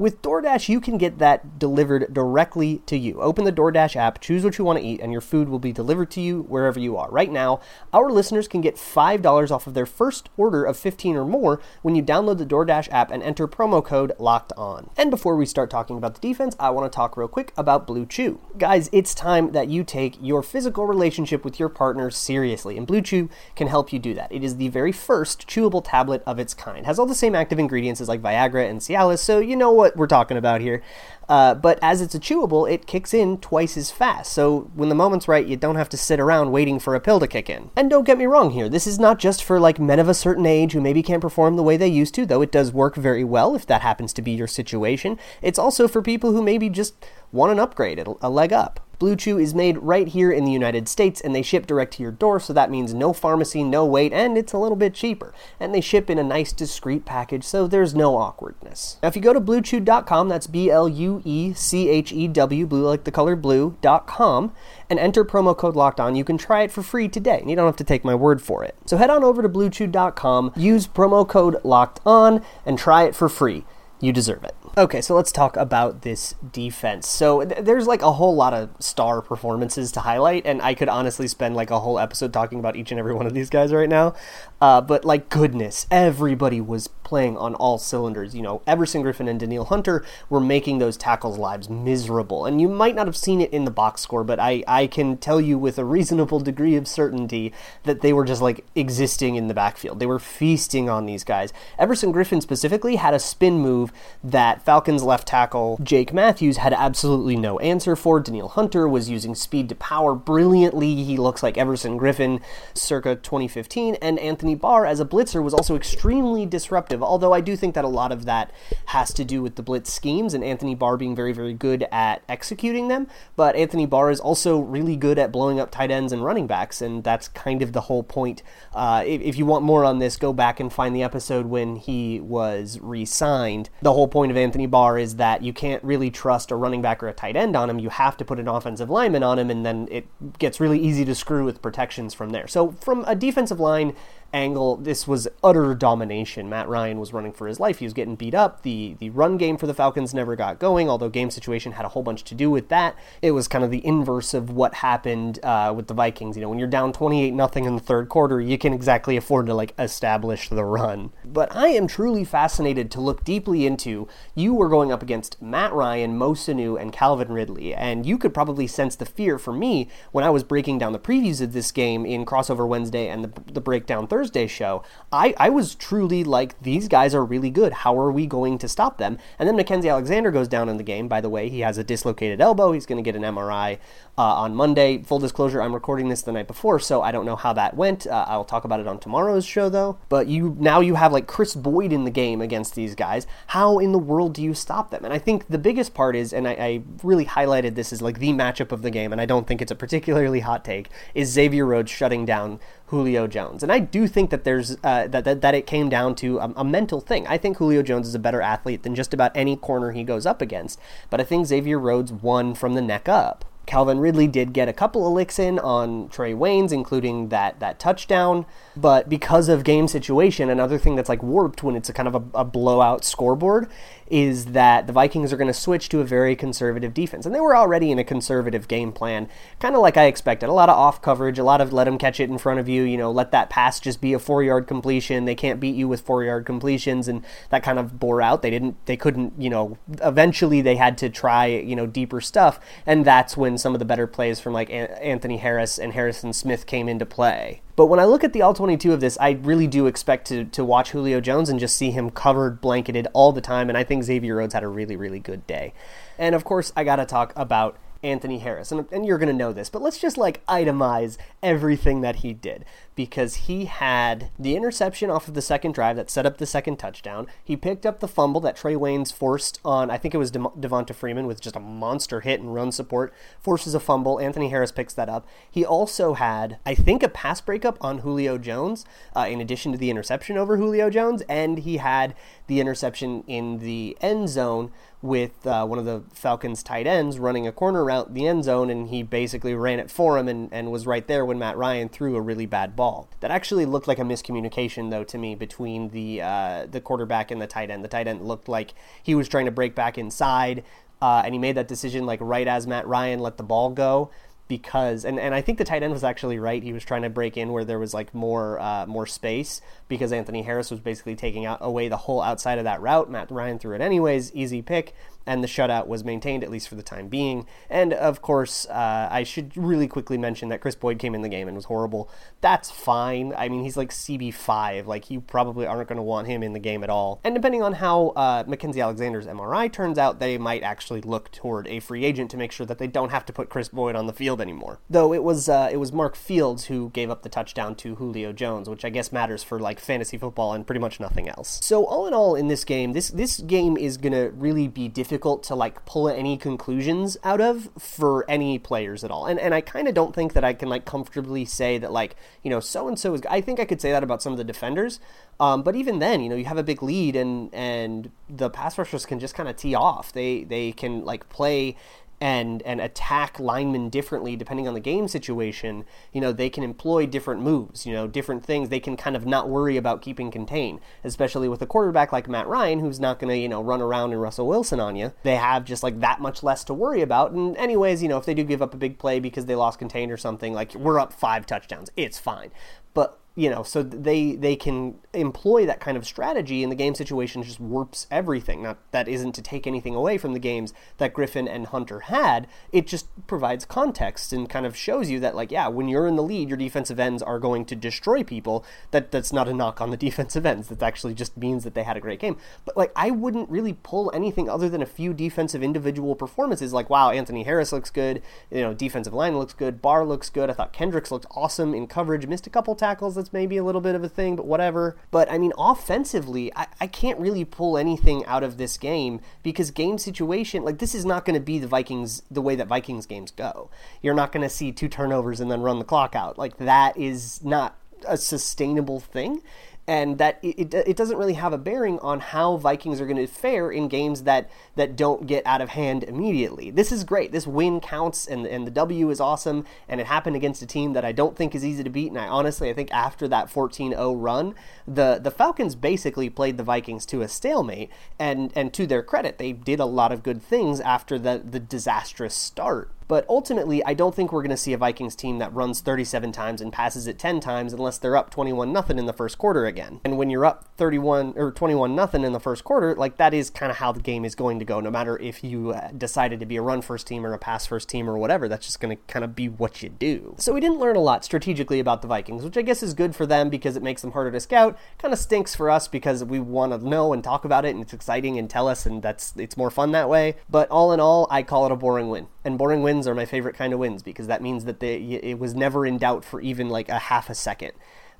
with 0.00 0.22
DoorDash, 0.22 0.70
you 0.70 0.80
can 0.80 0.96
get 0.96 1.18
that 1.18 1.58
delivered 1.58 2.14
directly 2.14 2.78
to 2.86 2.96
you. 2.96 3.20
Open 3.20 3.44
the 3.44 3.52
DoorDash 3.52 3.96
app, 3.96 4.18
choose 4.18 4.42
what 4.42 4.56
you 4.56 4.64
want 4.64 4.78
to 4.78 4.84
eat, 4.84 4.98
and 4.98 5.12
your 5.12 5.20
food 5.20 5.50
will 5.50 5.58
be 5.58 5.72
delivered 5.72 6.10
to 6.12 6.22
you 6.22 6.40
wherever 6.44 6.80
you 6.80 6.96
are. 6.96 7.10
Right 7.10 7.30
now, 7.30 7.60
our 7.92 8.10
listeners 8.10 8.48
can 8.48 8.62
get 8.62 8.76
$5 8.76 9.50
off 9.50 9.66
of 9.66 9.74
their 9.74 9.84
first 9.84 10.30
order 10.38 10.64
of 10.64 10.78
15 10.78 11.16
or 11.16 11.26
more 11.26 11.60
when 11.82 11.94
you 11.94 12.02
download 12.02 12.38
the 12.38 12.46
DoorDash 12.46 12.88
app 12.90 13.10
and 13.10 13.22
enter 13.22 13.46
promo 13.46 13.84
code 13.84 14.14
LOCKED 14.18 14.54
ON. 14.56 14.88
And 14.96 15.10
before 15.10 15.36
we 15.36 15.44
start 15.44 15.68
talking 15.68 15.98
about 15.98 16.14
the 16.14 16.26
defense, 16.26 16.56
I 16.58 16.70
want 16.70 16.90
to 16.90 16.96
talk 16.96 17.18
real 17.18 17.28
quick 17.28 17.52
about 17.58 17.86
Blue 17.86 18.06
Chew. 18.06 18.40
Guys, 18.56 18.88
it's 18.92 19.14
time 19.14 19.52
that 19.52 19.68
you 19.68 19.84
take 19.84 20.16
your 20.22 20.42
physical 20.42 20.86
relationship 20.86 21.44
with 21.44 21.60
your 21.60 21.68
partner 21.68 22.10
seriously, 22.10 22.78
and 22.78 22.86
Blue 22.86 23.02
Chew 23.02 23.28
can 23.54 23.66
help 23.66 23.92
you 23.92 23.98
do 23.98 24.14
that. 24.14 24.32
It 24.32 24.42
is 24.42 24.56
the 24.56 24.68
very 24.68 24.92
first 24.92 25.46
chewable 25.46 25.84
tablet 25.84 26.22
of 26.24 26.38
its 26.38 26.54
kind. 26.54 26.78
It 26.78 26.86
has 26.86 26.98
all 26.98 27.04
the 27.04 27.14
same 27.14 27.34
active 27.34 27.58
ingredients 27.58 28.00
as 28.00 28.08
like 28.08 28.22
Viagra 28.22 28.66
and 28.66 28.80
Cialis, 28.80 29.18
so 29.18 29.40
you 29.40 29.56
know 29.56 29.70
what 29.70 29.89
what 29.90 29.98
we're 29.98 30.06
talking 30.06 30.36
about 30.36 30.60
here. 30.60 30.82
Uh, 31.28 31.54
but 31.54 31.78
as 31.80 32.00
it's 32.00 32.14
a 32.14 32.20
chewable, 32.20 32.70
it 32.70 32.86
kicks 32.86 33.14
in 33.14 33.38
twice 33.38 33.76
as 33.76 33.90
fast. 33.90 34.32
So 34.32 34.70
when 34.74 34.88
the 34.88 34.96
moment's 34.96 35.28
right, 35.28 35.46
you 35.46 35.56
don't 35.56 35.76
have 35.76 35.88
to 35.90 35.96
sit 35.96 36.18
around 36.18 36.50
waiting 36.50 36.80
for 36.80 36.94
a 36.94 37.00
pill 37.00 37.20
to 37.20 37.28
kick 37.28 37.48
in. 37.48 37.70
And 37.76 37.88
don't 37.88 38.04
get 38.04 38.18
me 38.18 38.26
wrong 38.26 38.50
here, 38.50 38.68
this 38.68 38.86
is 38.86 38.98
not 38.98 39.20
just 39.20 39.44
for 39.44 39.60
like 39.60 39.78
men 39.78 40.00
of 40.00 40.08
a 40.08 40.14
certain 40.14 40.46
age 40.46 40.72
who 40.72 40.80
maybe 40.80 41.02
can't 41.02 41.22
perform 41.22 41.56
the 41.56 41.62
way 41.62 41.76
they 41.76 41.88
used 41.88 42.14
to, 42.14 42.26
though 42.26 42.42
it 42.42 42.50
does 42.50 42.72
work 42.72 42.96
very 42.96 43.22
well 43.22 43.54
if 43.54 43.64
that 43.66 43.82
happens 43.82 44.12
to 44.14 44.22
be 44.22 44.32
your 44.32 44.48
situation. 44.48 45.18
It's 45.40 45.58
also 45.58 45.86
for 45.86 46.02
people 46.02 46.32
who 46.32 46.42
maybe 46.42 46.68
just 46.68 46.94
want 47.30 47.52
an 47.52 47.60
upgrade, 47.60 48.04
a 48.20 48.28
leg 48.28 48.52
up. 48.52 48.80
Blue 49.00 49.16
Chew 49.16 49.38
is 49.38 49.54
made 49.54 49.78
right 49.78 50.06
here 50.06 50.30
in 50.30 50.44
the 50.44 50.52
United 50.52 50.86
States 50.86 51.22
and 51.22 51.34
they 51.34 51.40
ship 51.40 51.66
direct 51.66 51.94
to 51.94 52.02
your 52.02 52.12
door, 52.12 52.38
so 52.38 52.52
that 52.52 52.70
means 52.70 52.92
no 52.92 53.14
pharmacy, 53.14 53.64
no 53.64 53.86
wait, 53.86 54.12
and 54.12 54.36
it's 54.36 54.52
a 54.52 54.58
little 54.58 54.76
bit 54.76 54.92
cheaper. 54.92 55.32
And 55.58 55.74
they 55.74 55.80
ship 55.80 56.10
in 56.10 56.18
a 56.18 56.22
nice 56.22 56.52
discreet 56.52 57.06
package, 57.06 57.42
so 57.44 57.66
there's 57.66 57.94
no 57.94 58.18
awkwardness. 58.18 58.98
Now, 59.02 59.08
if 59.08 59.16
you 59.16 59.22
go 59.22 59.32
to 59.32 59.40
bluechew.com, 59.40 60.28
that's 60.28 60.46
B 60.46 60.70
L 60.70 60.86
U 60.86 61.22
E 61.24 61.54
C 61.54 61.88
H 61.88 62.12
E 62.12 62.28
W, 62.28 62.66
blue 62.66 62.86
like 62.86 63.04
the 63.04 63.10
color 63.10 63.36
blue.com, 63.36 64.52
and 64.90 64.98
enter 64.98 65.24
promo 65.24 65.56
code 65.56 65.76
locked 65.76 65.98
on, 65.98 66.14
you 66.14 66.22
can 66.22 66.36
try 66.36 66.62
it 66.62 66.70
for 66.70 66.82
free 66.82 67.08
today. 67.08 67.38
And 67.40 67.48
you 67.48 67.56
don't 67.56 67.64
have 67.64 67.76
to 67.76 67.84
take 67.84 68.04
my 68.04 68.14
word 68.14 68.42
for 68.42 68.62
it. 68.62 68.76
So 68.84 68.98
head 68.98 69.08
on 69.08 69.24
over 69.24 69.40
to 69.40 69.48
bluechew.com, 69.48 70.52
use 70.56 70.86
promo 70.86 71.26
code 71.26 71.56
locked 71.64 72.00
on, 72.04 72.44
and 72.66 72.78
try 72.78 73.04
it 73.04 73.16
for 73.16 73.30
free. 73.30 73.64
You 73.98 74.12
deserve 74.12 74.44
it. 74.44 74.54
Okay, 74.78 75.00
so 75.00 75.16
let's 75.16 75.32
talk 75.32 75.56
about 75.56 76.02
this 76.02 76.36
defense. 76.52 77.08
So 77.08 77.44
th- 77.44 77.64
there's 77.64 77.88
like 77.88 78.02
a 78.02 78.12
whole 78.12 78.36
lot 78.36 78.54
of 78.54 78.70
star 78.78 79.20
performances 79.20 79.90
to 79.92 80.00
highlight, 80.00 80.46
and 80.46 80.62
I 80.62 80.74
could 80.74 80.88
honestly 80.88 81.26
spend 81.26 81.56
like 81.56 81.70
a 81.70 81.80
whole 81.80 81.98
episode 81.98 82.32
talking 82.32 82.60
about 82.60 82.76
each 82.76 82.92
and 82.92 82.98
every 83.00 83.12
one 83.12 83.26
of 83.26 83.34
these 83.34 83.50
guys 83.50 83.72
right 83.72 83.88
now. 83.88 84.14
Uh, 84.60 84.80
but 84.80 85.04
like 85.04 85.28
goodness, 85.28 85.88
everybody 85.90 86.60
was 86.60 86.88
playing 87.10 87.36
on 87.36 87.56
all 87.56 87.76
cylinders. 87.76 88.36
You 88.36 88.42
know, 88.42 88.62
Everson 88.68 89.02
Griffen 89.02 89.28
and 89.28 89.40
Danielle 89.40 89.64
Hunter 89.64 90.04
were 90.28 90.40
making 90.40 90.78
those 90.78 90.96
tackles' 90.96 91.38
lives 91.38 91.68
miserable, 91.68 92.46
and 92.46 92.60
you 92.60 92.68
might 92.68 92.94
not 92.94 93.08
have 93.08 93.16
seen 93.16 93.40
it 93.40 93.52
in 93.52 93.64
the 93.64 93.70
box 93.70 94.00
score, 94.00 94.22
but 94.22 94.38
I 94.38 94.62
I 94.68 94.86
can 94.86 95.16
tell 95.16 95.40
you 95.40 95.58
with 95.58 95.76
a 95.76 95.84
reasonable 95.84 96.38
degree 96.38 96.76
of 96.76 96.86
certainty 96.86 97.52
that 97.82 98.00
they 98.00 98.12
were 98.12 98.24
just 98.24 98.40
like 98.40 98.64
existing 98.76 99.34
in 99.34 99.48
the 99.48 99.54
backfield. 99.54 99.98
They 99.98 100.06
were 100.06 100.20
feasting 100.20 100.88
on 100.88 101.04
these 101.04 101.24
guys. 101.24 101.52
Everson 101.78 102.12
Griffen 102.12 102.40
specifically 102.40 102.96
had 102.96 103.12
a 103.12 103.18
spin 103.18 103.58
move 103.58 103.92
that 104.22 104.64
Falcons 104.64 105.02
left 105.02 105.26
tackle 105.26 105.78
Jake 105.82 106.12
Matthews 106.12 106.58
had 106.58 106.72
absolutely 106.72 107.36
no 107.36 107.58
answer 107.58 107.96
for. 107.96 108.20
Danielle 108.20 108.48
Hunter 108.48 108.88
was 108.88 109.10
using 109.10 109.34
speed 109.34 109.68
to 109.68 109.74
power 109.74 110.14
brilliantly. 110.14 111.02
He 111.02 111.16
looks 111.16 111.42
like 111.42 111.58
Everson 111.58 111.98
Griffen 111.98 112.40
circa 112.72 113.16
2015. 113.16 113.96
And 113.96 114.18
Anthony 114.20 114.54
Barr 114.54 114.86
as 114.86 115.00
a 115.00 115.04
blitzer 115.04 115.42
was 115.42 115.54
also 115.54 115.74
extremely 115.74 116.46
disruptive, 116.46 116.99
although 117.02 117.32
I 117.32 117.40
do 117.40 117.56
think 117.56 117.74
that 117.74 117.84
a 117.84 117.88
lot 117.88 118.12
of 118.12 118.24
that 118.24 118.52
has 118.86 119.12
to 119.14 119.24
do 119.24 119.42
with 119.42 119.56
the 119.56 119.62
blitz 119.62 119.92
schemes 119.92 120.34
and 120.34 120.42
Anthony 120.42 120.74
Barr 120.74 120.96
being 120.96 121.14
very, 121.14 121.32
very 121.32 121.54
good 121.54 121.86
at 121.92 122.22
executing 122.28 122.88
them. 122.88 123.06
But 123.36 123.56
Anthony 123.56 123.86
Barr 123.86 124.10
is 124.10 124.20
also 124.20 124.58
really 124.58 124.96
good 124.96 125.18
at 125.18 125.32
blowing 125.32 125.60
up 125.60 125.70
tight 125.70 125.90
ends 125.90 126.12
and 126.12 126.24
running 126.24 126.46
backs, 126.46 126.80
and 126.80 127.04
that's 127.04 127.28
kind 127.28 127.62
of 127.62 127.72
the 127.72 127.82
whole 127.82 128.02
point. 128.02 128.42
Uh, 128.74 129.02
if, 129.06 129.20
if 129.20 129.38
you 129.38 129.46
want 129.46 129.64
more 129.64 129.84
on 129.84 129.98
this, 129.98 130.16
go 130.16 130.32
back 130.32 130.60
and 130.60 130.72
find 130.72 130.94
the 130.94 131.02
episode 131.02 131.46
when 131.46 131.76
he 131.76 132.20
was 132.20 132.78
re 132.80 133.04
signed. 133.04 133.70
The 133.82 133.92
whole 133.92 134.08
point 134.08 134.30
of 134.30 134.36
Anthony 134.36 134.66
Barr 134.66 134.98
is 134.98 135.16
that 135.16 135.42
you 135.42 135.52
can't 135.52 135.82
really 135.84 136.10
trust 136.10 136.50
a 136.50 136.56
running 136.56 136.82
back 136.82 137.02
or 137.02 137.08
a 137.08 137.12
tight 137.12 137.36
end 137.36 137.56
on 137.56 137.70
him. 137.70 137.78
You 137.78 137.90
have 137.90 138.16
to 138.18 138.24
put 138.24 138.38
an 138.38 138.48
offensive 138.48 138.90
lineman 138.90 139.22
on 139.22 139.38
him, 139.38 139.50
and 139.50 139.64
then 139.64 139.88
it 139.90 140.06
gets 140.38 140.60
really 140.60 140.78
easy 140.78 141.04
to 141.04 141.14
screw 141.14 141.44
with 141.44 141.62
protections 141.62 142.14
from 142.14 142.30
there. 142.30 142.46
So, 142.46 142.72
from 142.72 143.04
a 143.06 143.14
defensive 143.14 143.60
line 143.60 143.94
angle, 144.32 144.76
this 144.76 145.06
was 145.06 145.28
utter 145.42 145.74
domination. 145.74 146.48
Matt 146.48 146.68
Ryan 146.68 147.00
was 147.00 147.12
running 147.12 147.32
for 147.32 147.46
his 147.46 147.60
life. 147.60 147.78
He 147.78 147.86
was 147.86 147.92
getting 147.92 148.14
beat 148.14 148.34
up. 148.34 148.62
The 148.62 148.96
the 148.98 149.10
run 149.10 149.36
game 149.36 149.56
for 149.56 149.66
the 149.66 149.74
Falcons 149.74 150.14
never 150.14 150.36
got 150.36 150.58
going, 150.58 150.88
although 150.88 151.08
game 151.08 151.30
situation 151.30 151.72
had 151.72 151.84
a 151.84 151.88
whole 151.88 152.02
bunch 152.02 152.24
to 152.24 152.34
do 152.34 152.50
with 152.50 152.68
that. 152.68 152.96
It 153.22 153.32
was 153.32 153.48
kind 153.48 153.64
of 153.64 153.70
the 153.70 153.84
inverse 153.84 154.34
of 154.34 154.50
what 154.50 154.74
happened 154.74 155.38
uh, 155.42 155.72
with 155.76 155.88
the 155.88 155.94
Vikings. 155.94 156.36
You 156.36 156.42
know, 156.42 156.48
when 156.48 156.58
you're 156.58 156.68
down 156.68 156.92
28 156.92 157.32
nothing 157.32 157.64
in 157.64 157.74
the 157.74 157.82
third 157.82 158.08
quarter, 158.08 158.40
you 158.40 158.58
can 158.58 158.72
exactly 158.72 159.16
afford 159.16 159.46
to 159.46 159.54
like 159.54 159.74
establish 159.78 160.48
the 160.48 160.64
run. 160.64 161.12
But 161.24 161.54
I 161.54 161.68
am 161.68 161.86
truly 161.86 162.24
fascinated 162.24 162.90
to 162.92 163.00
look 163.00 163.24
deeply 163.24 163.66
into. 163.66 164.08
You 164.34 164.54
were 164.54 164.68
going 164.68 164.92
up 164.92 165.02
against 165.02 165.40
Matt 165.42 165.72
Ryan, 165.72 166.16
Mo 166.16 166.34
Sanu, 166.34 166.80
and 166.80 166.92
Calvin 166.92 167.32
Ridley, 167.32 167.74
and 167.74 168.06
you 168.06 168.18
could 168.18 168.34
probably 168.34 168.66
sense 168.66 168.96
the 168.96 169.06
fear 169.06 169.38
for 169.38 169.52
me 169.52 169.88
when 170.12 170.24
I 170.24 170.30
was 170.30 170.44
breaking 170.44 170.78
down 170.78 170.92
the 170.92 170.98
previews 170.98 171.40
of 171.40 171.52
this 171.52 171.72
game 171.72 172.06
in 172.06 172.24
Crossover 172.24 172.66
Wednesday 172.66 173.08
and 173.08 173.24
the, 173.24 173.52
the 173.52 173.60
Breakdown 173.60 174.06
Thursday 174.06 174.19
show. 174.28 174.82
I, 175.12 175.34
I 175.38 175.48
was 175.48 175.74
truly 175.74 176.24
like, 176.24 176.60
these 176.62 176.88
guys 176.88 177.14
are 177.14 177.24
really 177.24 177.50
good. 177.50 177.72
How 177.72 177.98
are 177.98 178.10
we 178.10 178.26
going 178.26 178.58
to 178.58 178.68
stop 178.68 178.98
them? 178.98 179.18
And 179.38 179.48
then 179.48 179.56
Mackensie 179.56 179.90
Alexander 179.90 180.30
goes 180.30 180.48
down 180.48 180.68
in 180.68 180.76
the 180.76 180.82
game. 180.82 181.08
By 181.08 181.20
the 181.20 181.28
way, 181.28 181.48
he 181.48 181.60
has 181.60 181.78
a 181.78 181.84
dislocated 181.84 182.40
elbow. 182.40 182.72
He's 182.72 182.86
going 182.86 183.02
to 183.02 183.08
get 183.08 183.16
an 183.16 183.22
MRI 183.22 183.78
uh, 184.18 184.22
on 184.22 184.54
Monday. 184.54 185.02
Full 185.02 185.18
disclosure, 185.18 185.62
I'm 185.62 185.72
recording 185.72 186.10
this 186.10 186.20
the 186.22 186.32
night 186.32 186.46
before, 186.46 186.78
so 186.78 187.00
I 187.00 187.10
don't 187.10 187.24
know 187.24 187.36
how 187.36 187.54
that 187.54 187.74
went. 187.74 188.06
Uh, 188.06 188.26
I'll 188.28 188.44
talk 188.44 188.64
about 188.64 188.78
it 188.78 188.86
on 188.86 188.98
tomorrow's 188.98 189.46
show, 189.46 189.70
though. 189.70 189.98
But 190.10 190.26
you 190.26 190.56
now 190.60 190.80
you 190.80 190.96
have 190.96 191.10
like 191.12 191.26
Chris 191.26 191.54
Boyd 191.54 191.90
in 191.90 192.04
the 192.04 192.10
game 192.10 192.42
against 192.42 192.74
these 192.74 192.94
guys. 192.94 193.26
How 193.48 193.78
in 193.78 193.92
the 193.92 193.98
world 193.98 194.34
do 194.34 194.42
you 194.42 194.52
stop 194.52 194.90
them? 194.90 195.04
And 195.04 195.14
I 195.14 195.18
think 195.18 195.48
the 195.48 195.56
biggest 195.58 195.94
part 195.94 196.14
is, 196.16 196.34
and 196.34 196.46
I, 196.46 196.52
I 196.52 196.82
really 197.02 197.24
highlighted 197.24 197.76
this 197.76 197.94
as 197.94 198.02
like 198.02 198.18
the 198.18 198.32
matchup 198.32 198.72
of 198.72 198.82
the 198.82 198.90
game, 198.90 199.12
and 199.12 199.22
I 199.22 199.26
don't 199.26 199.46
think 199.46 199.62
it's 199.62 199.72
a 199.72 199.76
particularly 199.76 200.40
hot 200.40 200.66
take, 200.66 200.90
is 201.14 201.30
Xavier 201.30 201.64
Rhodes 201.64 201.90
shutting 201.90 202.26
down 202.26 202.60
Julio 202.90 203.28
Jones. 203.28 203.62
And 203.62 203.70
I 203.70 203.78
do 203.78 204.08
think 204.08 204.30
that 204.30 204.42
there's 204.42 204.76
uh, 204.82 205.06
that, 205.06 205.24
that, 205.24 205.40
that 205.40 205.54
it 205.54 205.66
came 205.66 205.88
down 205.88 206.16
to 206.16 206.38
a, 206.38 206.52
a, 206.56 206.64
mental 206.64 207.00
thing. 207.00 207.26
I 207.26 207.38
think 207.38 207.58
Julio 207.58 207.82
Jones 207.82 208.08
is 208.08 208.16
a 208.16 208.18
better 208.18 208.42
athlete 208.42 208.82
than 208.82 208.96
just 208.96 209.14
about 209.14 209.30
any 209.36 209.56
corner 209.56 209.92
he 209.92 210.02
goes 210.02 210.26
up 210.26 210.42
against, 210.42 210.78
but 211.08 211.20
I 211.20 211.24
think 211.24 211.46
Xavier 211.46 211.78
Rhodes 211.78 212.12
won 212.12 212.54
from 212.54 212.74
the 212.74 212.82
neck 212.82 213.08
up. 213.08 213.44
Calvin 213.70 214.00
Ridley 214.00 214.26
did 214.26 214.52
get 214.52 214.68
a 214.68 214.72
couple 214.72 215.06
of 215.06 215.12
licks 215.12 215.38
in 215.38 215.60
on 215.60 216.08
Trae 216.08 216.36
Waynes, 216.36 216.72
including 216.72 217.28
that 217.28 217.60
that 217.60 217.78
touchdown. 217.78 218.44
But 218.76 219.08
because 219.08 219.48
of 219.48 219.62
game 219.62 219.86
situation, 219.86 220.50
another 220.50 220.76
thing 220.76 220.96
that's 220.96 221.08
like 221.08 221.22
warped 221.22 221.62
when 221.62 221.76
it's 221.76 221.88
a 221.88 221.92
kind 221.92 222.08
of 222.08 222.16
a, 222.16 222.40
a 222.40 222.44
blowout 222.44 223.04
scoreboard 223.04 223.68
is 224.10 224.46
that 224.46 224.88
the 224.88 224.92
Vikings 224.92 225.32
are 225.32 225.36
going 225.36 225.46
to 225.46 225.54
switch 225.54 225.88
to 225.88 226.00
a 226.00 226.04
very 226.04 226.34
conservative 226.34 226.92
defense. 226.92 227.24
And 227.24 227.34
they 227.34 227.40
were 227.40 227.56
already 227.56 227.92
in 227.92 227.98
a 227.98 228.04
conservative 228.04 228.66
game 228.66 228.90
plan, 228.90 229.28
kind 229.60 229.76
of 229.76 229.82
like 229.82 229.96
I 229.96 230.06
expected. 230.06 230.48
A 230.48 230.52
lot 230.52 230.68
of 230.68 230.76
off 230.76 231.00
coverage, 231.00 231.38
a 231.38 231.44
lot 231.44 231.60
of 231.60 231.72
let 231.72 231.84
them 231.84 231.96
catch 231.96 232.18
it 232.18 232.28
in 232.28 232.36
front 232.36 232.58
of 232.58 232.68
you, 232.68 232.82
you 232.82 232.96
know, 232.96 233.10
let 233.10 233.30
that 233.30 233.50
pass 233.50 233.78
just 233.78 234.00
be 234.00 234.12
a 234.12 234.18
four 234.18 234.42
yard 234.42 234.66
completion. 234.66 235.24
They 235.26 235.36
can't 235.36 235.60
beat 235.60 235.76
you 235.76 235.86
with 235.86 236.00
four 236.00 236.24
yard 236.24 236.44
completions. 236.44 237.06
And 237.06 237.24
that 237.50 237.62
kind 237.62 237.78
of 237.78 238.00
bore 238.00 238.20
out. 238.20 238.42
They 238.42 238.50
didn't, 238.50 238.84
they 238.86 238.96
couldn't, 238.96 239.34
you 239.38 239.48
know, 239.48 239.78
eventually 240.02 240.60
they 240.60 240.74
had 240.74 240.98
to 240.98 241.08
try, 241.08 241.46
you 241.46 241.76
know, 241.76 241.86
deeper 241.86 242.20
stuff. 242.20 242.58
And 242.84 243.04
that's 243.04 243.36
when 243.36 243.58
some 243.60 243.74
of 243.74 243.78
the 243.78 243.84
better 243.84 244.06
plays 244.06 244.40
from 244.40 244.52
like 244.52 244.70
Anthony 244.70 245.36
Harris 245.36 245.78
and 245.78 245.92
Harrison 245.92 246.32
Smith 246.32 246.66
came 246.66 246.88
into 246.88 247.06
play. 247.06 247.62
But 247.76 247.86
when 247.86 248.00
I 248.00 248.04
look 248.04 248.24
at 248.24 248.32
the 248.32 248.42
all 248.42 248.54
22 248.54 248.92
of 248.92 249.00
this, 249.00 249.16
I 249.20 249.30
really 249.30 249.66
do 249.66 249.86
expect 249.86 250.26
to, 250.28 250.44
to 250.46 250.64
watch 250.64 250.90
Julio 250.90 251.20
Jones 251.20 251.48
and 251.48 251.60
just 251.60 251.76
see 251.76 251.90
him 251.90 252.10
covered, 252.10 252.60
blanketed 252.60 253.08
all 253.12 253.32
the 253.32 253.40
time. 253.40 253.68
And 253.68 253.78
I 253.78 253.84
think 253.84 254.04
Xavier 254.04 254.36
Rhodes 254.36 254.54
had 254.54 254.62
a 254.62 254.68
really, 254.68 254.96
really 254.96 255.20
good 255.20 255.46
day. 255.46 255.72
And 256.18 256.34
of 256.34 256.44
course, 256.44 256.72
I 256.76 256.84
got 256.84 256.96
to 256.96 257.06
talk 257.06 257.32
about 257.36 257.78
Anthony 258.02 258.38
Harris. 258.38 258.72
And, 258.72 258.86
and 258.92 259.06
you're 259.06 259.18
going 259.18 259.28
to 259.28 259.34
know 259.34 259.52
this, 259.52 259.68
but 259.68 259.82
let's 259.82 259.98
just 259.98 260.16
like 260.16 260.44
itemize 260.46 261.16
everything 261.42 262.00
that 262.00 262.16
he 262.16 262.32
did 262.32 262.64
because 262.94 263.36
he 263.36 263.64
had 263.64 264.30
the 264.38 264.56
interception 264.56 265.10
off 265.10 265.28
of 265.28 265.34
the 265.34 265.42
second 265.42 265.72
drive 265.72 265.96
that 265.96 266.10
set 266.10 266.26
up 266.26 266.38
the 266.38 266.46
second 266.46 266.78
touchdown. 266.78 267.26
He 267.42 267.56
picked 267.56 267.86
up 267.86 268.00
the 268.00 268.08
fumble 268.08 268.40
that 268.42 268.56
Trae 268.56 268.76
Waynes 268.76 269.12
forced 269.12 269.60
on, 269.64 269.90
I 269.90 269.96
think 269.96 270.14
it 270.14 270.18
was 270.18 270.30
De- 270.30 270.38
Devonta 270.38 270.94
Freeman 270.94 271.26
with 271.26 271.40
just 271.40 271.56
a 271.56 271.60
monster 271.60 272.20
hit 272.20 272.40
and 272.40 272.54
run 272.54 272.72
support, 272.72 273.14
forces 273.38 273.74
a 273.74 273.80
fumble. 273.80 274.20
Anthony 274.20 274.50
Harris 274.50 274.72
picks 274.72 274.94
that 274.94 275.08
up. 275.08 275.26
He 275.50 275.64
also 275.64 276.14
had, 276.14 276.58
I 276.66 276.74
think, 276.74 277.02
a 277.02 277.08
pass 277.08 277.40
breakup 277.40 277.78
on 277.80 277.98
Julio 277.98 278.38
Jones, 278.38 278.84
uh, 279.16 279.26
in 279.28 279.40
addition 279.40 279.72
to 279.72 279.78
the 279.78 279.90
interception 279.90 280.36
over 280.36 280.56
Julio 280.56 280.90
Jones, 280.90 281.22
and 281.28 281.60
he 281.60 281.78
had 281.78 282.14
the 282.48 282.60
interception 282.60 283.24
in 283.26 283.58
the 283.58 283.96
end 284.00 284.28
zone 284.28 284.72
with 285.02 285.46
uh, 285.46 285.64
one 285.64 285.78
of 285.78 285.84
the 285.84 286.02
Falcons' 286.12 286.62
tight 286.62 286.86
ends 286.86 287.18
running 287.18 287.46
a 287.46 287.52
corner 287.52 287.84
route 287.84 288.12
the 288.12 288.26
end 288.26 288.44
zone, 288.44 288.68
and 288.68 288.88
he 288.88 289.02
basically 289.02 289.54
ran 289.54 289.78
it 289.78 289.90
for 289.90 290.18
him 290.18 290.28
and, 290.28 290.52
and 290.52 290.70
was 290.70 290.86
right 290.86 291.06
there 291.06 291.24
when 291.24 291.38
Matt 291.38 291.56
Ryan 291.56 291.88
threw 291.88 292.16
a 292.16 292.20
really 292.20 292.46
bad 292.46 292.76
ball. 292.80 293.10
That 293.20 293.30
actually 293.30 293.66
looked 293.66 293.86
like 293.86 293.98
a 293.98 294.04
miscommunication, 294.04 294.90
though, 294.90 295.04
to 295.04 295.18
me 295.18 295.34
between 295.34 295.90
the 295.90 296.22
uh, 296.22 296.66
the 296.66 296.80
quarterback 296.80 297.30
and 297.30 297.38
the 297.38 297.46
tight 297.46 297.70
end. 297.70 297.84
The 297.84 297.88
tight 297.88 298.08
end 298.08 298.26
looked 298.26 298.48
like 298.48 298.72
he 299.02 299.14
was 299.14 299.28
trying 299.28 299.44
to 299.44 299.50
break 299.50 299.74
back 299.74 299.98
inside, 299.98 300.64
uh, 301.02 301.20
and 301.22 301.34
he 301.34 301.38
made 301.38 301.58
that 301.58 301.68
decision 301.68 302.06
like 302.06 302.20
right 302.22 302.48
as 302.48 302.66
Matt 302.66 302.86
Ryan 302.86 303.20
let 303.20 303.36
the 303.36 303.42
ball 303.42 303.68
go 303.68 304.10
because 304.48 305.04
and, 305.04 305.20
and 305.20 305.34
I 305.34 305.42
think 305.42 305.58
the 305.58 305.64
tight 305.64 305.82
end 305.82 305.92
was 305.92 306.02
actually 306.02 306.38
right. 306.38 306.62
He 306.62 306.72
was 306.72 306.82
trying 306.82 307.02
to 307.02 307.10
break 307.10 307.36
in 307.36 307.52
where 307.52 307.66
there 307.66 307.78
was 307.78 307.92
like 307.92 308.14
more 308.14 308.58
uh, 308.58 308.86
more 308.86 309.06
space 309.06 309.60
because 309.86 310.10
Anthony 310.10 310.40
Harris 310.40 310.70
was 310.70 310.80
basically 310.80 311.16
taking 311.16 311.44
out 311.44 311.58
away 311.60 311.88
the 311.88 311.98
whole 311.98 312.22
outside 312.22 312.56
of 312.56 312.64
that 312.64 312.80
route. 312.80 313.10
Matt 313.10 313.30
Ryan 313.30 313.58
threw 313.58 313.74
it 313.74 313.82
anyways, 313.82 314.34
easy 314.34 314.62
pick 314.62 314.94
and 315.26 315.44
the 315.44 315.48
shutout 315.48 315.86
was 315.86 316.04
maintained 316.04 316.42
at 316.42 316.50
least 316.50 316.68
for 316.68 316.74
the 316.74 316.82
time 316.82 317.08
being. 317.08 317.46
And 317.68 317.92
of 317.92 318.22
course, 318.22 318.66
uh, 318.66 319.08
I 319.10 319.22
should 319.22 319.56
really 319.56 319.86
quickly 319.86 320.18
mention 320.18 320.48
that 320.48 320.60
Chris 320.60 320.74
Boyd 320.74 320.98
came 320.98 321.14
in 321.14 321.22
the 321.22 321.28
game 321.28 321.46
and 321.46 321.56
was 321.56 321.66
horrible. 321.66 322.10
That's 322.40 322.70
fine. 322.70 323.34
I 323.36 323.48
mean, 323.48 323.62
he's 323.62 323.76
like 323.76 323.90
CB5. 323.90 324.86
Like, 324.86 325.10
you 325.10 325.20
probably 325.20 325.66
aren't 325.66 325.88
going 325.88 325.98
to 325.98 326.02
want 326.02 326.26
him 326.26 326.42
in 326.42 326.52
the 326.52 326.58
game 326.58 326.82
at 326.82 326.90
all. 326.90 327.20
And 327.22 327.34
depending 327.34 327.62
on 327.62 327.74
how 327.74 328.08
uh, 328.16 328.44
Mackensie 328.44 328.82
Alexander's 328.82 329.26
MRI 329.26 329.70
turns 329.70 329.98
out, 329.98 330.20
they 330.20 330.38
might 330.38 330.62
actually 330.62 331.00
look 331.02 331.30
toward 331.30 331.68
a 331.68 331.80
free 331.80 332.04
agent 332.04 332.30
to 332.30 332.36
make 332.36 332.52
sure 332.52 332.66
that 332.66 332.78
they 332.78 332.86
don't 332.86 333.10
have 333.10 333.26
to 333.26 333.32
put 333.32 333.50
Chris 333.50 333.68
Boyd 333.68 333.94
on 333.94 334.06
the 334.06 334.12
field 334.12 334.40
anymore. 334.40 334.80
Though 334.88 335.12
it 335.12 335.22
was 335.22 335.48
uh, 335.48 335.68
it 335.70 335.76
was 335.76 335.92
Mark 335.92 336.16
Fields 336.16 336.66
who 336.66 336.90
gave 336.90 337.10
up 337.10 337.22
the 337.22 337.28
touchdown 337.28 337.74
to 337.76 337.96
Julio 337.96 338.32
Jones, 338.32 338.68
which 338.68 338.84
I 338.84 338.90
guess 338.90 339.12
matters 339.12 339.42
for 339.42 339.60
like 339.60 339.78
fantasy 339.78 340.16
football 340.16 340.52
and 340.52 340.66
pretty 340.66 340.80
much 340.80 340.98
nothing 340.98 341.28
else. 341.28 341.60
So 341.62 341.84
all 341.84 342.06
in 342.06 342.14
all, 342.14 342.34
in 342.34 342.48
this 342.48 342.64
game, 342.64 342.92
this 342.92 343.10
this 343.10 343.38
game 343.40 343.76
is 343.76 343.96
going 343.96 344.12
to 344.12 344.30
really 344.34 344.66
be 344.66 344.88
difficult 344.88 345.09
difficult 345.10 345.42
to 345.42 345.56
like 345.56 345.84
pull 345.86 346.08
any 346.08 346.36
conclusions 346.36 347.16
out 347.24 347.40
of 347.40 347.68
for 347.76 348.24
any 348.30 348.60
players 348.60 349.02
at 349.02 349.10
all. 349.10 349.26
And 349.26 349.40
and 349.40 349.52
I 349.52 349.60
kind 349.60 349.88
of 349.88 349.94
don't 349.94 350.14
think 350.14 350.34
that 350.34 350.44
I 350.44 350.52
can 350.54 350.68
like 350.68 350.84
comfortably 350.84 351.44
say 351.44 351.78
that 351.78 351.90
like 351.90 352.14
you 352.44 352.50
know 352.50 352.60
so 352.60 352.86
and 352.86 352.96
so 352.96 353.14
is. 353.14 353.22
I 353.28 353.40
think 353.40 353.58
I 353.58 353.64
could 353.64 353.80
say 353.80 353.90
that 353.90 354.04
about 354.04 354.22
some 354.22 354.32
of 354.32 354.38
the 354.38 354.44
defenders, 354.44 355.00
um, 355.40 355.62
but 355.62 355.74
even 355.74 355.98
then, 355.98 356.20
you 356.20 356.28
know, 356.28 356.36
you 356.36 356.44
have 356.44 356.58
a 356.58 356.62
big 356.62 356.82
lead 356.82 357.16
and 357.16 357.52
and 357.52 358.10
the 358.28 358.50
pass 358.50 358.78
rushers 358.78 359.04
can 359.04 359.18
just 359.18 359.34
kind 359.34 359.48
of 359.48 359.56
tee 359.56 359.74
off. 359.74 360.12
They 360.12 360.44
they 360.44 360.70
can 360.70 361.04
like 361.04 361.28
play 361.28 361.76
and 362.20 362.60
and 362.62 362.80
attack 362.80 363.40
linemen 363.40 363.88
differently 363.88 364.36
depending 364.36 364.68
on 364.68 364.74
the 364.74 364.80
game 364.80 365.08
situation, 365.08 365.84
you 366.12 366.20
know, 366.20 366.32
they 366.32 366.50
can 366.50 366.62
employ 366.62 367.06
different 367.06 367.40
moves, 367.40 367.86
you 367.86 367.92
know, 367.92 368.06
different 368.06 368.44
things. 368.44 368.68
They 368.68 368.80
can 368.80 368.96
kind 368.96 369.16
of 369.16 369.24
not 369.24 369.48
worry 369.48 369.76
about 369.76 370.02
keeping 370.02 370.30
contained, 370.30 370.80
especially 371.02 371.48
with 371.48 371.62
a 371.62 371.66
quarterback 371.66 372.12
like 372.12 372.28
Matt 372.28 372.46
Ryan 372.46 372.80
who's 372.80 373.00
not 373.00 373.18
going 373.18 373.30
to, 373.30 373.38
you 373.38 373.48
know, 373.48 373.62
run 373.62 373.80
around 373.80 374.12
and 374.12 374.20
Russell 374.20 374.46
Wilson 374.46 374.80
on 374.80 374.96
you. 374.96 375.12
They 375.22 375.36
have 375.36 375.64
just 375.64 375.82
like 375.82 376.00
that 376.00 376.20
much 376.20 376.42
less 376.42 376.64
to 376.64 376.74
worry 376.74 377.00
about. 377.00 377.32
And 377.32 377.56
anyways, 377.56 378.02
you 378.02 378.08
know, 378.08 378.18
if 378.18 378.26
they 378.26 378.34
do 378.34 378.44
give 378.44 378.60
up 378.60 378.74
a 378.74 378.78
big 378.78 378.98
play 378.98 379.20
because 379.20 379.46
they 379.46 379.54
lost 379.54 379.78
contained 379.78 380.12
or 380.12 380.16
something, 380.16 380.52
like 380.52 380.74
we're 380.74 381.00
up 381.00 381.12
5 381.12 381.46
touchdowns, 381.46 381.90
it's 381.96 382.18
fine. 382.18 382.50
But 382.92 383.19
you 383.40 383.48
know, 383.48 383.62
so 383.62 383.82
they 383.82 384.32
they 384.36 384.54
can 384.54 384.96
employ 385.14 385.64
that 385.64 385.80
kind 385.80 385.96
of 385.96 386.04
strategy, 386.04 386.62
and 386.62 386.70
the 386.70 386.76
game 386.76 386.94
situation 386.94 387.42
just 387.42 387.58
warps 387.58 388.06
everything. 388.10 388.62
Not 388.62 388.76
that 388.90 389.08
isn't 389.08 389.32
to 389.32 389.40
take 389.40 389.66
anything 389.66 389.94
away 389.94 390.18
from 390.18 390.34
the 390.34 390.38
games 390.38 390.74
that 390.98 391.14
Griffen 391.14 391.48
and 391.50 391.68
Hunter 391.68 392.00
had. 392.00 392.46
It 392.70 392.86
just 392.86 393.06
provides 393.26 393.64
context 393.64 394.34
and 394.34 394.46
kind 394.46 394.66
of 394.66 394.76
shows 394.76 395.08
you 395.08 395.18
that, 395.20 395.34
like, 395.34 395.50
yeah, 395.50 395.68
when 395.68 395.88
you're 395.88 396.06
in 396.06 396.16
the 396.16 396.22
lead, 396.22 396.50
your 396.50 396.58
defensive 396.58 397.00
ends 397.00 397.22
are 397.22 397.38
going 397.38 397.64
to 397.64 397.74
destroy 397.74 398.22
people. 398.22 398.62
That 398.90 399.10
that's 399.10 399.32
not 399.32 399.48
a 399.48 399.54
knock 399.54 399.80
on 399.80 399.88
the 399.88 399.96
defensive 400.08 400.44
ends. 400.44 400.68
That 400.68 400.82
actually 400.82 401.14
just 401.14 401.34
means 401.38 401.64
that 401.64 401.72
they 401.72 401.84
had 401.84 401.96
a 401.96 402.00
great 402.00 402.20
game. 402.20 402.36
But 402.66 402.76
like, 402.76 402.92
I 402.94 403.10
wouldn't 403.10 403.48
really 403.48 403.72
pull 403.72 404.10
anything 404.12 404.50
other 404.50 404.68
than 404.68 404.82
a 404.82 404.86
few 404.86 405.14
defensive 405.14 405.62
individual 405.62 406.14
performances. 406.14 406.74
Like, 406.74 406.90
wow, 406.90 407.08
Anthony 407.08 407.44
Harris 407.44 407.72
looks 407.72 407.88
good. 407.88 408.20
You 408.50 408.60
know, 408.60 408.74
defensive 408.74 409.14
line 409.14 409.38
looks 409.38 409.54
good. 409.54 409.80
Barr 409.80 410.04
looks 410.04 410.28
good. 410.28 410.50
I 410.50 410.52
thought 410.52 410.74
Kendricks 410.74 411.10
looked 411.10 411.26
awesome 411.30 411.72
in 411.72 411.86
coverage. 411.86 412.26
Missed 412.26 412.46
a 412.46 412.50
couple 412.50 412.74
tackles 412.74 413.14
that's 413.14 413.29
maybe 413.32 413.56
a 413.56 413.64
little 413.64 413.80
bit 413.80 413.94
of 413.94 414.04
a 414.04 414.08
thing, 414.08 414.36
but 414.36 414.46
whatever. 414.46 414.96
But 415.10 415.30
I 415.30 415.38
mean, 415.38 415.52
offensively, 415.58 416.54
I, 416.56 416.66
I 416.80 416.86
can't 416.86 417.18
really 417.18 417.44
pull 417.44 417.76
anything 417.76 418.24
out 418.26 418.42
of 418.42 418.56
this 418.56 418.76
game 418.76 419.20
because 419.42 419.70
game 419.70 419.98
situation, 419.98 420.64
like 420.64 420.78
this 420.78 420.94
is 420.94 421.04
not 421.04 421.24
going 421.24 421.34
to 421.34 421.44
be 421.44 421.58
the 421.58 421.66
Vikings 421.66 422.22
the 422.30 422.42
way 422.42 422.54
that 422.56 422.66
Vikings 422.66 423.06
games 423.06 423.30
go. 423.30 423.70
You're 424.02 424.14
not 424.14 424.32
going 424.32 424.42
to 424.42 424.50
see 424.50 424.72
two 424.72 424.88
turnovers 424.88 425.40
and 425.40 425.50
then 425.50 425.62
run 425.62 425.78
the 425.78 425.84
clock 425.84 426.14
out. 426.14 426.38
Like 426.38 426.58
that 426.58 426.96
is 426.96 427.42
not 427.44 427.76
a 428.06 428.16
sustainable 428.16 429.00
thing 429.00 429.42
and 429.90 430.18
that 430.18 430.38
it, 430.40 430.72
it, 430.72 430.96
doesn't 430.96 431.18
really 431.18 431.34
have 431.34 431.52
a 431.52 431.58
bearing 431.58 431.98
on 431.98 432.20
how 432.20 432.56
Vikings 432.56 433.00
are 433.00 433.06
going 433.06 433.16
to 433.16 433.26
fare 433.26 433.72
in 433.72 433.88
games 433.88 434.22
that 434.22 434.48
that 434.76 434.94
don't 434.94 435.26
get 435.26 435.44
out 435.44 435.60
of 435.60 435.70
hand 435.70 436.04
immediately. 436.04 436.70
This 436.70 436.92
is 436.92 437.02
great. 437.02 437.32
This 437.32 437.44
win 437.44 437.80
counts, 437.80 438.24
and 438.28 438.46
and 438.46 438.64
the 438.68 438.70
W 438.70 439.10
is 439.10 439.20
awesome, 439.20 439.66
and 439.88 440.00
it 440.00 440.06
happened 440.06 440.36
against 440.36 440.62
a 440.62 440.66
team 440.66 440.92
that 440.92 441.04
I 441.04 441.10
don't 441.10 441.36
think 441.36 441.56
is 441.56 441.64
easy 441.64 441.82
to 441.82 441.90
beat. 441.90 442.06
And 442.06 442.20
I 442.20 442.28
honestly, 442.28 442.70
I 442.70 442.72
think 442.72 442.92
after 442.92 443.26
that 443.26 443.48
14-0 443.48 444.14
run, 444.16 444.54
the 444.86 445.18
the 445.20 445.32
Falcons 445.32 445.74
basically 445.74 446.30
played 446.30 446.56
the 446.56 446.62
Vikings 446.62 447.04
to 447.06 447.22
a 447.22 447.28
stalemate, 447.28 447.90
and 448.16 448.52
and 448.54 448.72
to 448.74 448.86
their 448.86 449.02
credit, 449.02 449.38
they 449.38 449.50
did 449.50 449.80
a 449.80 449.86
lot 449.86 450.12
of 450.12 450.22
good 450.22 450.40
things 450.40 450.78
after 450.78 451.18
the 451.18 451.42
the 451.44 451.58
disastrous 451.58 452.36
start. 452.36 452.92
But 453.10 453.26
ultimately, 453.28 453.84
I 453.84 453.92
don't 453.92 454.14
think 454.14 454.32
we're 454.32 454.42
going 454.42 454.50
to 454.50 454.56
see 454.56 454.72
a 454.72 454.78
Vikings 454.78 455.16
team 455.16 455.38
that 455.40 455.52
runs 455.52 455.80
37 455.80 456.30
times 456.30 456.60
and 456.60 456.72
passes 456.72 457.08
it 457.08 457.18
10 457.18 457.40
times 457.40 457.72
unless 457.72 457.98
they're 457.98 458.16
up 458.16 458.30
21 458.30 458.72
nothing 458.72 459.00
in 459.00 459.06
the 459.06 459.12
first 459.12 459.36
quarter 459.36 459.66
again. 459.66 460.00
And 460.04 460.16
when 460.16 460.30
you're 460.30 460.44
up 460.44 460.68
31 460.76 461.34
or 461.34 461.50
21 461.50 461.96
nothing 461.96 462.22
in 462.22 462.32
the 462.32 462.38
first 462.38 462.62
quarter, 462.62 462.94
like 462.94 463.16
that 463.16 463.34
is 463.34 463.50
kind 463.50 463.68
of 463.68 463.78
how 463.78 463.90
the 463.90 464.00
game 464.00 464.24
is 464.24 464.36
going 464.36 464.60
to 464.60 464.64
go 464.64 464.78
no 464.78 464.92
matter 464.92 465.18
if 465.18 465.42
you 465.42 465.72
uh, 465.72 465.90
decided 465.90 466.38
to 466.38 466.46
be 466.46 466.54
a 466.56 466.62
run 466.62 466.82
first 466.82 467.08
team 467.08 467.26
or 467.26 467.32
a 467.32 467.38
pass 467.38 467.66
first 467.66 467.88
team 467.88 468.08
or 468.08 468.16
whatever. 468.16 468.46
That's 468.46 468.64
just 468.64 468.78
going 468.78 468.96
to 468.96 469.02
kind 469.12 469.24
of 469.24 469.34
be 469.34 469.48
what 469.48 469.82
you 469.82 469.88
do. 469.88 470.36
So 470.38 470.52
we 470.52 470.60
didn't 470.60 470.78
learn 470.78 470.94
a 470.94 471.00
lot 471.00 471.24
strategically 471.24 471.80
about 471.80 472.02
the 472.02 472.08
Vikings, 472.08 472.44
which 472.44 472.56
I 472.56 472.62
guess 472.62 472.80
is 472.80 472.94
good 472.94 473.16
for 473.16 473.26
them 473.26 473.50
because 473.50 473.74
it 473.74 473.82
makes 473.82 474.02
them 474.02 474.12
harder 474.12 474.30
to 474.30 474.38
scout. 474.38 474.78
Kind 474.98 475.12
of 475.12 475.18
stinks 475.18 475.56
for 475.56 475.68
us 475.68 475.88
because 475.88 476.22
we 476.22 476.38
want 476.38 476.70
to 476.70 476.88
know 476.88 477.12
and 477.12 477.24
talk 477.24 477.44
about 477.44 477.64
it 477.64 477.70
and 477.70 477.82
it's 477.82 477.92
exciting 477.92 478.38
and 478.38 478.48
tell 478.48 478.68
us 478.68 478.86
and 478.86 479.02
that's 479.02 479.34
it's 479.36 479.56
more 479.56 479.72
fun 479.72 479.90
that 479.90 480.08
way. 480.08 480.36
But 480.48 480.70
all 480.70 480.92
in 480.92 481.00
all, 481.00 481.26
I 481.28 481.42
call 481.42 481.66
it 481.66 481.72
a 481.72 481.76
boring 481.76 482.08
win. 482.08 482.28
And 482.44 482.56
boring 482.56 482.82
wins 482.82 482.99
are 483.06 483.14
my 483.14 483.24
favorite 483.24 483.56
kind 483.56 483.72
of 483.72 483.78
wins 483.78 484.02
because 484.02 484.26
that 484.26 484.42
means 484.42 484.64
that 484.64 484.80
they, 484.80 484.96
it 484.96 485.38
was 485.38 485.54
never 485.54 485.86
in 485.86 485.98
doubt 485.98 486.24
for 486.24 486.40
even 486.40 486.68
like 486.68 486.88
a 486.88 486.98
half 486.98 487.30
a 487.30 487.34
second. 487.34 487.72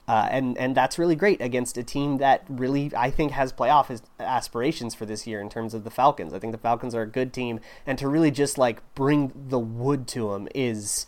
Uh, 0.08 0.26
and 0.30 0.58
and 0.58 0.74
that's 0.74 0.98
really 0.98 1.14
great 1.14 1.40
against 1.40 1.78
a 1.78 1.84
team 1.84 2.18
that 2.18 2.44
really 2.48 2.90
I 2.96 3.10
think 3.10 3.30
has 3.30 3.52
playoff 3.52 4.02
aspirations 4.18 4.92
for 4.92 5.06
this 5.06 5.24
year 5.24 5.40
in 5.40 5.48
terms 5.48 5.72
of 5.72 5.84
the 5.84 5.90
Falcons. 5.90 6.34
I 6.34 6.40
think 6.40 6.50
the 6.50 6.58
Falcons 6.58 6.96
are 6.96 7.02
a 7.02 7.06
good 7.06 7.32
team, 7.32 7.60
and 7.86 7.96
to 7.98 8.08
really 8.08 8.32
just 8.32 8.58
like 8.58 8.82
bring 8.96 9.32
the 9.48 9.58
wood 9.58 10.08
to 10.08 10.32
them 10.32 10.48
is 10.52 11.06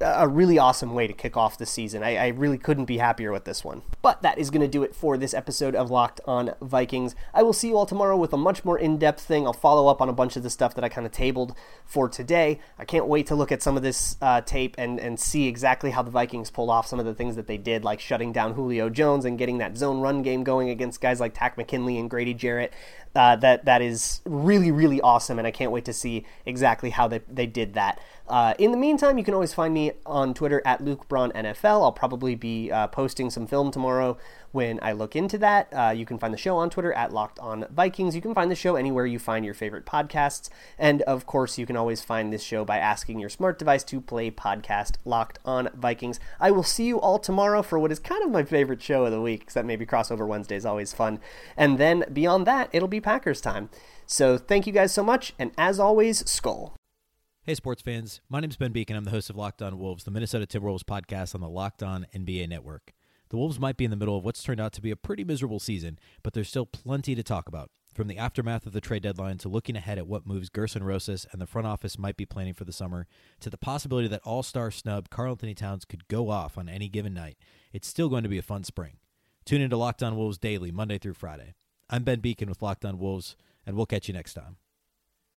a 0.00 0.26
really 0.26 0.58
awesome 0.58 0.94
way 0.94 1.06
to 1.06 1.12
kick 1.12 1.36
off 1.36 1.58
the 1.58 1.66
season. 1.66 2.02
I, 2.02 2.16
I 2.16 2.26
really 2.28 2.58
couldn't 2.58 2.86
be 2.86 2.98
happier 2.98 3.32
with 3.32 3.44
this 3.44 3.64
one. 3.64 3.82
But 4.00 4.22
that 4.22 4.38
is 4.38 4.50
going 4.50 4.62
to 4.62 4.68
do 4.68 4.82
it 4.82 4.94
for 4.94 5.18
this 5.18 5.34
episode 5.34 5.74
of 5.74 5.90
Locked 5.90 6.20
on 6.26 6.54
Vikings. 6.62 7.14
I 7.34 7.42
will 7.42 7.52
see 7.52 7.68
you 7.68 7.76
all 7.76 7.86
tomorrow 7.86 8.16
with 8.16 8.32
a 8.32 8.38
much 8.38 8.64
more 8.64 8.78
in 8.78 8.98
depth 8.98 9.22
thing. 9.22 9.46
I'll 9.46 9.52
follow 9.52 9.88
up 9.88 10.00
on 10.00 10.08
a 10.08 10.12
bunch 10.14 10.36
of 10.36 10.42
the 10.42 10.50
stuff 10.50 10.74
that 10.74 10.84
I 10.84 10.88
kind 10.88 11.06
of 11.06 11.12
tabled 11.12 11.54
for 11.84 12.08
today. 12.08 12.60
I 12.78 12.84
can't 12.84 13.06
wait 13.06 13.26
to 13.26 13.34
look 13.34 13.52
at 13.52 13.62
some 13.62 13.76
of 13.76 13.82
this 13.82 14.16
uh, 14.22 14.40
tape 14.40 14.74
and, 14.78 14.98
and 14.98 15.20
see 15.20 15.46
exactly 15.46 15.90
how 15.90 16.02
the 16.02 16.10
Vikings 16.10 16.50
pulled 16.50 16.70
off 16.70 16.86
some 16.86 16.98
of 16.98 17.04
the 17.04 17.14
things 17.14 17.36
that 17.36 17.46
they 17.46 17.58
did, 17.58 17.84
like 17.84 18.00
shutting 18.00 18.32
down 18.32 18.54
Julio 18.54 18.88
Jones 18.88 19.24
and 19.24 19.36
getting 19.36 19.58
that 19.58 19.76
zone 19.76 20.00
run 20.00 20.22
game 20.22 20.44
going 20.44 20.70
against 20.70 21.00
guys 21.00 21.20
like 21.20 21.34
Takk 21.34 21.58
McKinley 21.58 21.98
and 21.98 22.08
Grady 22.08 22.32
Jarrett. 22.32 22.72
Uh, 23.14 23.34
that 23.34 23.64
that 23.64 23.82
is 23.82 24.20
really 24.24 24.70
really 24.70 25.00
awesome, 25.00 25.38
and 25.38 25.46
I 25.46 25.50
can't 25.50 25.72
wait 25.72 25.84
to 25.86 25.92
see 25.92 26.24
exactly 26.46 26.90
how 26.90 27.08
they, 27.08 27.20
they 27.28 27.46
did 27.46 27.74
that. 27.74 27.98
Uh, 28.28 28.54
in 28.60 28.70
the 28.70 28.76
meantime, 28.76 29.18
you 29.18 29.24
can 29.24 29.34
always 29.34 29.52
find 29.52 29.74
me 29.74 29.90
on 30.06 30.32
Twitter 30.32 30.62
at 30.64 30.80
Luke 30.80 31.08
Braun 31.08 31.32
NFL. 31.32 31.82
I'll 31.82 31.90
probably 31.90 32.36
be 32.36 32.70
uh, 32.70 32.86
posting 32.86 33.28
some 33.28 33.48
film 33.48 33.72
tomorrow 33.72 34.16
when 34.52 34.78
I 34.82 34.92
look 34.92 35.14
into 35.14 35.38
that. 35.38 35.68
Uh, 35.72 35.90
you 35.90 36.04
can 36.04 36.18
find 36.18 36.32
the 36.32 36.38
show 36.38 36.56
on 36.56 36.70
Twitter 36.70 36.92
at 36.92 37.12
Locked 37.12 37.38
On 37.38 37.66
Vikings. 37.70 38.14
You 38.14 38.20
can 38.20 38.34
find 38.34 38.50
the 38.50 38.56
show 38.56 38.76
anywhere 38.76 39.06
you 39.06 39.18
find 39.18 39.44
your 39.44 39.54
favorite 39.54 39.86
podcasts, 39.86 40.50
and 40.78 41.02
of 41.02 41.26
course, 41.26 41.58
you 41.58 41.66
can 41.66 41.76
always 41.76 42.02
find 42.02 42.32
this 42.32 42.42
show 42.42 42.64
by 42.64 42.78
asking 42.78 43.18
your 43.18 43.28
smart 43.28 43.58
device 43.58 43.84
to 43.84 44.00
play 44.00 44.30
podcast 44.30 44.96
Locked 45.04 45.38
On 45.44 45.68
Vikings. 45.74 46.20
I 46.38 46.50
will 46.50 46.62
see 46.62 46.84
you 46.86 47.00
all 47.00 47.18
tomorrow 47.18 47.62
for 47.62 47.78
what 47.78 47.92
is 47.92 47.98
kind 47.98 48.24
of 48.24 48.30
my 48.30 48.44
favorite 48.44 48.82
show 48.82 49.04
of 49.04 49.12
the 49.12 49.20
week, 49.20 49.42
except 49.42 49.66
maybe 49.66 49.86
crossover 49.86 50.26
Wednesday 50.26 50.56
is 50.56 50.66
always 50.66 50.92
fun, 50.92 51.20
and 51.56 51.78
then 51.78 52.04
beyond 52.12 52.46
that, 52.46 52.68
it'll 52.72 52.88
be 52.88 53.00
Packers 53.00 53.40
time. 53.40 53.70
So 54.06 54.36
thank 54.38 54.66
you 54.66 54.72
guys 54.72 54.92
so 54.92 55.04
much, 55.04 55.34
and 55.38 55.52
as 55.56 55.78
always, 55.78 56.22
Skol. 56.24 56.72
Hey, 57.44 57.54
sports 57.54 57.80
fans. 57.80 58.20
My 58.28 58.40
name 58.40 58.50
is 58.50 58.56
Ben 58.56 58.72
Beecken. 58.72 58.96
I'm 58.96 59.04
the 59.04 59.10
host 59.10 59.30
of 59.30 59.36
Locked 59.36 59.62
On 59.62 59.78
Wolves, 59.78 60.04
the 60.04 60.10
Minnesota 60.10 60.46
Timberwolves 60.46 60.82
podcast 60.82 61.34
on 61.34 61.40
the 61.40 61.48
Locked 61.48 61.82
On 61.82 62.06
NBA 62.14 62.48
network. 62.48 62.92
The 63.30 63.36
Wolves 63.36 63.60
might 63.60 63.76
be 63.76 63.84
in 63.84 63.92
the 63.92 63.96
middle 63.96 64.18
of 64.18 64.24
what's 64.24 64.42
turned 64.42 64.60
out 64.60 64.72
to 64.72 64.82
be 64.82 64.90
a 64.90 64.96
pretty 64.96 65.22
miserable 65.22 65.60
season, 65.60 65.98
but 66.22 66.34
there's 66.34 66.48
still 66.48 66.66
plenty 66.66 67.14
to 67.14 67.22
talk 67.22 67.48
about. 67.48 67.70
From 67.94 68.08
the 68.08 68.18
aftermath 68.18 68.66
of 68.66 68.72
the 68.72 68.80
trade 68.80 69.04
deadline 69.04 69.38
to 69.38 69.48
looking 69.48 69.76
ahead 69.76 69.98
at 69.98 70.06
what 70.06 70.26
moves 70.26 70.48
Gerson 70.48 70.82
Rosas 70.82 71.26
and 71.30 71.40
the 71.40 71.46
front 71.46 71.66
office 71.66 71.98
might 71.98 72.16
be 72.16 72.26
planning 72.26 72.54
for 72.54 72.64
the 72.64 72.72
summer, 72.72 73.06
to 73.40 73.48
the 73.48 73.56
possibility 73.56 74.08
that 74.08 74.22
all 74.24 74.42
star 74.42 74.70
snub 74.72 75.10
Karl-Anthony 75.10 75.54
Towns 75.54 75.84
could 75.84 76.08
go 76.08 76.28
off 76.28 76.58
on 76.58 76.68
any 76.68 76.88
given 76.88 77.14
night, 77.14 77.36
it's 77.72 77.88
still 77.88 78.08
going 78.08 78.24
to 78.24 78.28
be 78.28 78.38
a 78.38 78.42
fun 78.42 78.64
spring. 78.64 78.98
Tune 79.44 79.60
into 79.60 79.76
Locked 79.76 80.02
On 80.02 80.16
Wolves 80.16 80.38
daily, 80.38 80.72
Monday 80.72 80.98
through 80.98 81.14
Friday. 81.14 81.54
I'm 81.88 82.02
Ben 82.02 82.20
Beecken 82.20 82.48
with 82.48 82.62
Locked 82.62 82.84
On 82.84 82.98
Wolves, 82.98 83.36
and 83.64 83.76
we'll 83.76 83.86
catch 83.86 84.08
you 84.08 84.14
next 84.14 84.34
time. 84.34 84.56